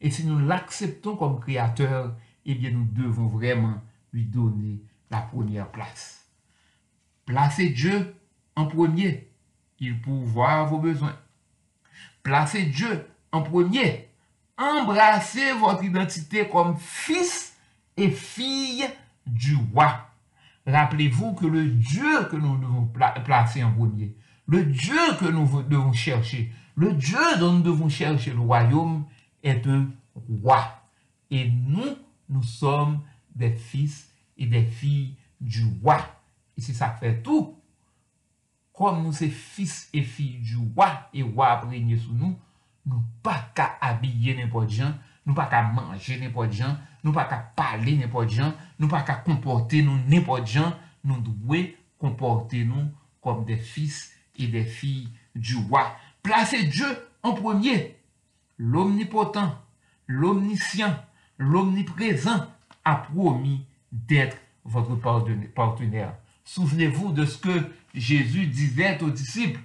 Et 0.00 0.10
si 0.10 0.24
nous 0.26 0.38
l'acceptons 0.38 1.16
comme 1.16 1.40
créateur, 1.40 2.14
eh 2.44 2.54
bien 2.54 2.70
nous 2.70 2.84
devons 2.84 3.26
vraiment 3.26 3.80
lui 4.12 4.24
donner 4.24 4.82
la 5.10 5.20
première 5.20 5.70
place. 5.70 6.26
Placez 7.24 7.70
Dieu 7.70 8.14
en 8.56 8.66
premier, 8.66 9.30
il 9.78 10.00
pourvoit 10.00 10.64
vos 10.64 10.78
besoins. 10.78 11.16
Placez 12.22 12.64
Dieu 12.66 13.06
en 13.30 13.42
premier, 13.42 14.11
embrassez 14.62 15.52
votre 15.52 15.84
identité 15.84 16.48
comme 16.48 16.76
fils 16.78 17.56
et 17.96 18.10
fille 18.10 18.84
du 19.26 19.56
roi. 19.72 20.08
Rappelez-vous 20.66 21.34
que 21.34 21.46
le 21.46 21.66
Dieu 21.66 22.24
que 22.30 22.36
nous 22.36 22.56
devons 22.56 22.88
placer 23.24 23.64
en 23.64 23.72
premier, 23.72 24.14
le 24.46 24.64
Dieu 24.64 24.98
que 25.18 25.26
nous 25.26 25.62
devons 25.62 25.92
chercher, 25.92 26.52
le 26.76 26.92
Dieu 26.92 27.18
dont 27.38 27.52
nous 27.52 27.62
devons 27.62 27.88
chercher 27.88 28.32
le 28.32 28.40
royaume 28.40 29.04
est 29.42 29.66
un 29.66 29.88
roi. 30.14 30.82
Et 31.30 31.50
nous, 31.50 31.96
nous 32.28 32.42
sommes 32.42 33.00
des 33.34 33.52
fils 33.52 34.10
et 34.36 34.46
des 34.46 34.64
filles 34.64 35.16
du 35.40 35.64
roi. 35.82 35.98
Et 36.56 36.60
c'est 36.60 36.74
ça 36.74 36.90
fait 36.90 37.22
tout. 37.22 37.58
Comme 38.72 39.02
nous 39.02 39.12
sommes 39.12 39.30
fils 39.30 39.88
et 39.92 40.02
filles 40.02 40.38
du 40.38 40.56
roi, 40.56 41.08
et 41.12 41.22
roi 41.22 41.48
a 41.48 41.60
régné 41.60 41.96
sous 41.96 42.14
nous, 42.14 42.38
nous 42.86 43.02
pas 43.22 43.50
qu'à 43.54 43.76
habiller 43.80 44.34
n'importe 44.34 44.70
gens, 44.70 44.94
nous 45.26 45.34
pas 45.34 45.46
qu'à 45.46 45.62
manger 45.62 46.18
n'importe 46.18 46.52
gens, 46.52 46.76
nous 47.04 47.12
pas 47.12 47.24
qu'à 47.24 47.38
parler 47.38 47.96
n'importe 47.96 48.30
gens, 48.30 48.54
nous 48.78 48.88
pas 48.88 49.02
qu'à 49.02 49.14
comporter 49.14 49.82
nous 49.82 49.98
n'importe 50.08 50.46
gens, 50.46 50.74
nous 51.04 51.20
devons 51.20 51.68
comporter 51.98 52.64
nous 52.64 52.90
comme 53.20 53.44
des 53.44 53.56
fils 53.56 54.12
et 54.36 54.48
des 54.48 54.64
filles 54.64 55.08
du 55.34 55.56
roi. 55.56 55.96
Placez 56.22 56.64
Dieu 56.64 56.86
en 57.22 57.34
premier. 57.34 57.96
L'omnipotent, 58.58 59.56
l'omniscient, 60.06 60.96
l'omniprésent 61.38 62.46
a 62.84 62.96
promis 62.96 63.64
d'être 63.90 64.36
votre 64.64 64.94
partenaire. 64.96 66.14
Souvenez-vous 66.44 67.12
de 67.12 67.24
ce 67.24 67.38
que 67.38 67.72
Jésus 67.94 68.46
disait 68.46 69.02
aux 69.02 69.10
disciples. 69.10 69.60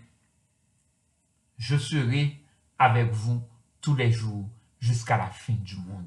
Je 1.58 1.78
serai 1.78 2.40
avec 2.80 3.12
vous 3.12 3.42
tous 3.82 3.96
les 3.96 4.12
jours 4.12 4.48
jusqu'à 4.80 5.18
la 5.18 5.28
fin 5.28 5.54
du 5.54 5.76
monde. 5.78 6.06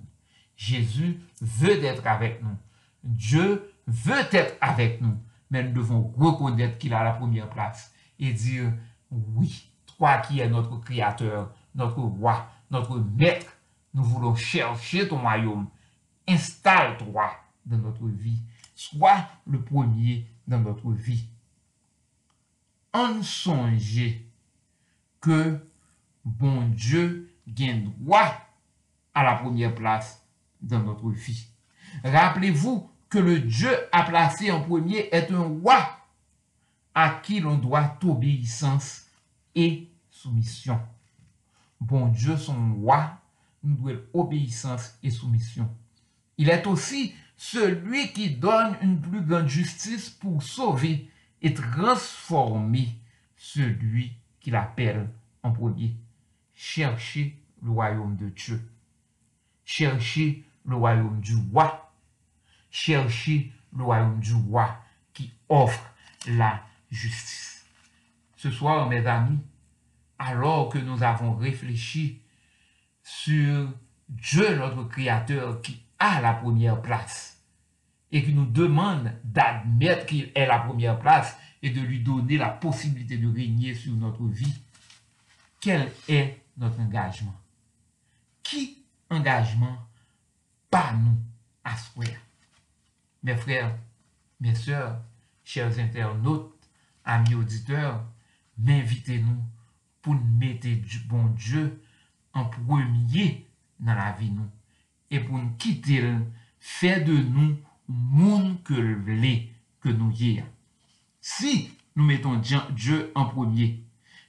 Jésus 0.56 1.20
veut 1.40 1.82
être 1.84 2.06
avec 2.06 2.42
nous. 2.42 2.56
Dieu 3.02 3.72
veut 3.86 4.26
être 4.32 4.56
avec 4.60 5.00
nous. 5.00 5.16
Mais 5.50 5.62
nous 5.62 5.72
devons 5.72 6.12
reconnaître 6.16 6.78
qu'il 6.78 6.94
a 6.94 7.02
la 7.02 7.12
première 7.12 7.48
place 7.48 7.92
et 8.18 8.32
dire, 8.32 8.72
oui, 9.10 9.72
toi 9.86 10.18
qui 10.18 10.40
es 10.40 10.48
notre 10.48 10.76
Créateur, 10.78 11.52
notre 11.74 12.00
Roi, 12.00 12.48
notre 12.70 12.98
Maître, 12.98 13.56
nous 13.94 14.04
voulons 14.04 14.34
chercher 14.34 15.08
ton 15.08 15.18
royaume. 15.18 15.68
Installe-toi 16.28 17.30
dans 17.66 17.78
notre 17.78 18.06
vie. 18.06 18.40
Sois 18.74 19.26
le 19.46 19.62
premier 19.62 20.26
dans 20.46 20.60
notre 20.60 20.90
vie. 20.92 21.26
En 22.92 23.22
songe 23.22 24.20
que 25.20 25.60
bon 26.24 26.68
Dieu 26.68 27.32
gagne 27.46 27.90
droit 27.98 28.34
à 29.14 29.24
la 29.24 29.34
première 29.34 29.74
place 29.74 30.24
dans 30.60 30.80
notre 30.80 31.08
vie. 31.10 31.46
Rappelez-vous 32.04 32.88
que 33.08 33.18
le 33.18 33.40
Dieu 33.40 33.70
a 33.92 34.04
placé 34.04 34.50
en 34.50 34.62
premier 34.62 35.08
est 35.12 35.30
un 35.32 35.42
roi 35.42 35.98
à 36.94 37.20
qui 37.22 37.40
l'on 37.40 37.56
doit 37.56 37.98
obéissance 38.04 39.06
et 39.54 39.88
soumission. 40.10 40.80
Bon 41.80 42.08
Dieu, 42.08 42.36
son 42.36 42.74
roi, 42.74 43.18
nous 43.62 43.74
doit 43.74 44.00
obéissance 44.12 44.98
et 45.02 45.10
soumission. 45.10 45.68
Il 46.38 46.48
est 46.48 46.66
aussi 46.66 47.14
celui 47.36 48.12
qui 48.12 48.30
donne 48.30 48.76
une 48.82 49.00
plus 49.00 49.22
grande 49.22 49.48
justice 49.48 50.10
pour 50.10 50.42
sauver 50.42 51.10
et 51.42 51.54
transformer 51.54 52.88
celui 53.36 54.12
qu'il 54.40 54.54
appelle 54.54 55.08
en 55.42 55.50
premier. 55.50 55.94
Cherchez 56.62 57.42
le 57.62 57.70
royaume 57.70 58.16
de 58.16 58.28
Dieu. 58.28 58.60
Cherchez 59.64 60.44
le 60.66 60.76
royaume 60.76 61.18
du 61.22 61.34
roi. 61.34 61.90
Cherchez 62.70 63.50
le 63.74 63.82
royaume 63.82 64.20
du 64.20 64.34
roi 64.34 64.76
qui 65.14 65.32
offre 65.48 65.90
la 66.26 66.62
justice. 66.90 67.64
Ce 68.36 68.50
soir, 68.50 68.90
mes 68.90 69.06
amis, 69.06 69.38
alors 70.18 70.68
que 70.68 70.76
nous 70.76 71.02
avons 71.02 71.34
réfléchi 71.34 72.20
sur 73.02 73.72
Dieu, 74.10 74.56
notre 74.56 74.84
Créateur, 74.84 75.62
qui 75.62 75.82
a 75.98 76.20
la 76.20 76.34
première 76.34 76.82
place 76.82 77.42
et 78.12 78.22
qui 78.22 78.34
nous 78.34 78.44
demande 78.44 79.10
d'admettre 79.24 80.04
qu'il 80.04 80.30
est 80.34 80.46
la 80.46 80.58
première 80.58 80.98
place 80.98 81.38
et 81.62 81.70
de 81.70 81.80
lui 81.80 82.00
donner 82.00 82.36
la 82.36 82.50
possibilité 82.50 83.16
de 83.16 83.32
régner 83.32 83.74
sur 83.74 83.94
notre 83.94 84.26
vie, 84.26 84.60
quel 85.58 85.90
est 86.06 86.39
notre 86.60 86.78
engagement? 86.78 87.34
Qui 88.42 88.84
engagement 89.10 89.78
pas 90.70 90.92
nous 90.92 91.18
à 91.64 91.76
souhait? 91.76 92.18
Mes 93.22 93.36
frères, 93.36 93.76
mes 94.38 94.54
sœurs, 94.54 95.02
chers 95.42 95.78
internautes, 95.78 96.54
amis 97.04 97.34
auditeurs, 97.34 98.04
m'invitez-nous 98.58 99.42
pour 100.02 100.14
mettre 100.14 100.68
du 100.68 100.98
bon 101.00 101.26
Dieu 101.30 101.82
en 102.32 102.44
premier 102.44 103.46
dans 103.80 103.94
la 103.94 104.12
vie 104.12 104.30
nous 104.30 104.48
et 105.10 105.20
pour 105.20 105.38
nous 105.38 105.50
quitter 105.58 106.14
faire 106.60 107.04
de 107.04 107.12
nous 107.12 107.58
monde 107.88 108.62
que 108.62 108.74
le 108.74 108.96
que 109.80 109.88
nous 109.88 110.12
y 110.12 110.42
Si 111.20 111.72
nous 111.96 112.04
mettons 112.04 112.40
Dieu 112.70 113.12
en 113.14 113.24
premier, 113.26 113.82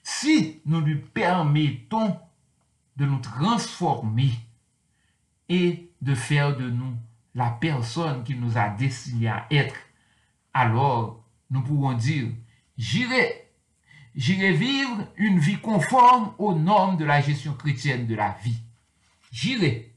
si 0.04 0.62
nous 0.66 0.82
lui 0.82 0.96
permettons 0.96 2.18
de 2.98 3.06
nous 3.06 3.20
transformer 3.20 4.32
et 5.50 5.90
de 6.02 6.16
faire 6.16 6.56
de 6.56 6.70
nous 6.70 6.96
la 7.36 7.50
personne 7.50 8.24
qui 8.24 8.36
nous 8.36 8.58
a 8.58 8.70
destiné 8.70 9.28
à 9.28 9.48
être, 9.52 9.76
alors 10.54 11.24
nous 11.50 11.62
pouvons 11.62 11.94
dire, 11.94 12.28
j'irai, 12.78 13.50
j'irai 14.16 14.54
vivre 14.54 15.08
une 15.16 15.40
vie 15.40 15.60
conforme 15.60 16.34
aux 16.38 16.54
normes 16.54 16.98
de 16.98 17.06
la 17.06 17.22
gestion 17.22 17.54
chrétienne 17.54 18.08
de 18.08 18.16
la 18.16 18.38
vie. 18.44 18.62
J'irai 19.32 19.94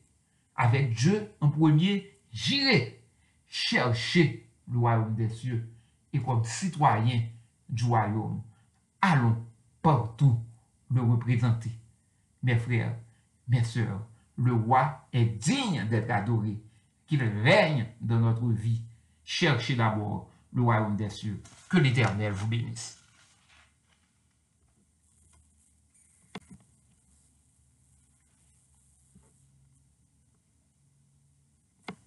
avec 0.57 0.95
Dieu 0.95 1.33
en 1.41 1.49
premier, 1.49 2.17
j'irai 2.33 3.01
chercher 3.49 4.49
le 4.71 4.79
royaume 4.79 5.15
des 5.15 5.29
cieux 5.29 5.69
et 6.13 6.21
comme 6.21 6.45
citoyen 6.45 7.23
du 7.69 7.85
royaume, 7.85 8.41
allons 9.01 9.37
partout 9.85 10.41
le 10.91 11.03
représenter. 11.03 11.71
Mes 12.43 12.57
frères, 12.57 12.97
mes 13.47 13.63
sœurs, 13.63 14.01
le 14.39 14.55
roi 14.55 15.07
est 15.13 15.27
digne 15.27 15.87
d'être 15.89 16.11
adoré, 16.11 16.59
qu'il 17.07 17.23
règne 17.23 17.87
dans 18.01 18.19
notre 18.19 18.49
vie. 18.49 18.81
Cherchez 19.25 19.77
d'abord 19.77 20.31
le 20.55 20.63
royaume 20.63 20.97
des 20.97 21.11
cieux. 21.11 21.41
Que 21.69 21.77
l'Éternel 21.77 22.33
vous 22.33 22.47
bénisse. 22.47 22.99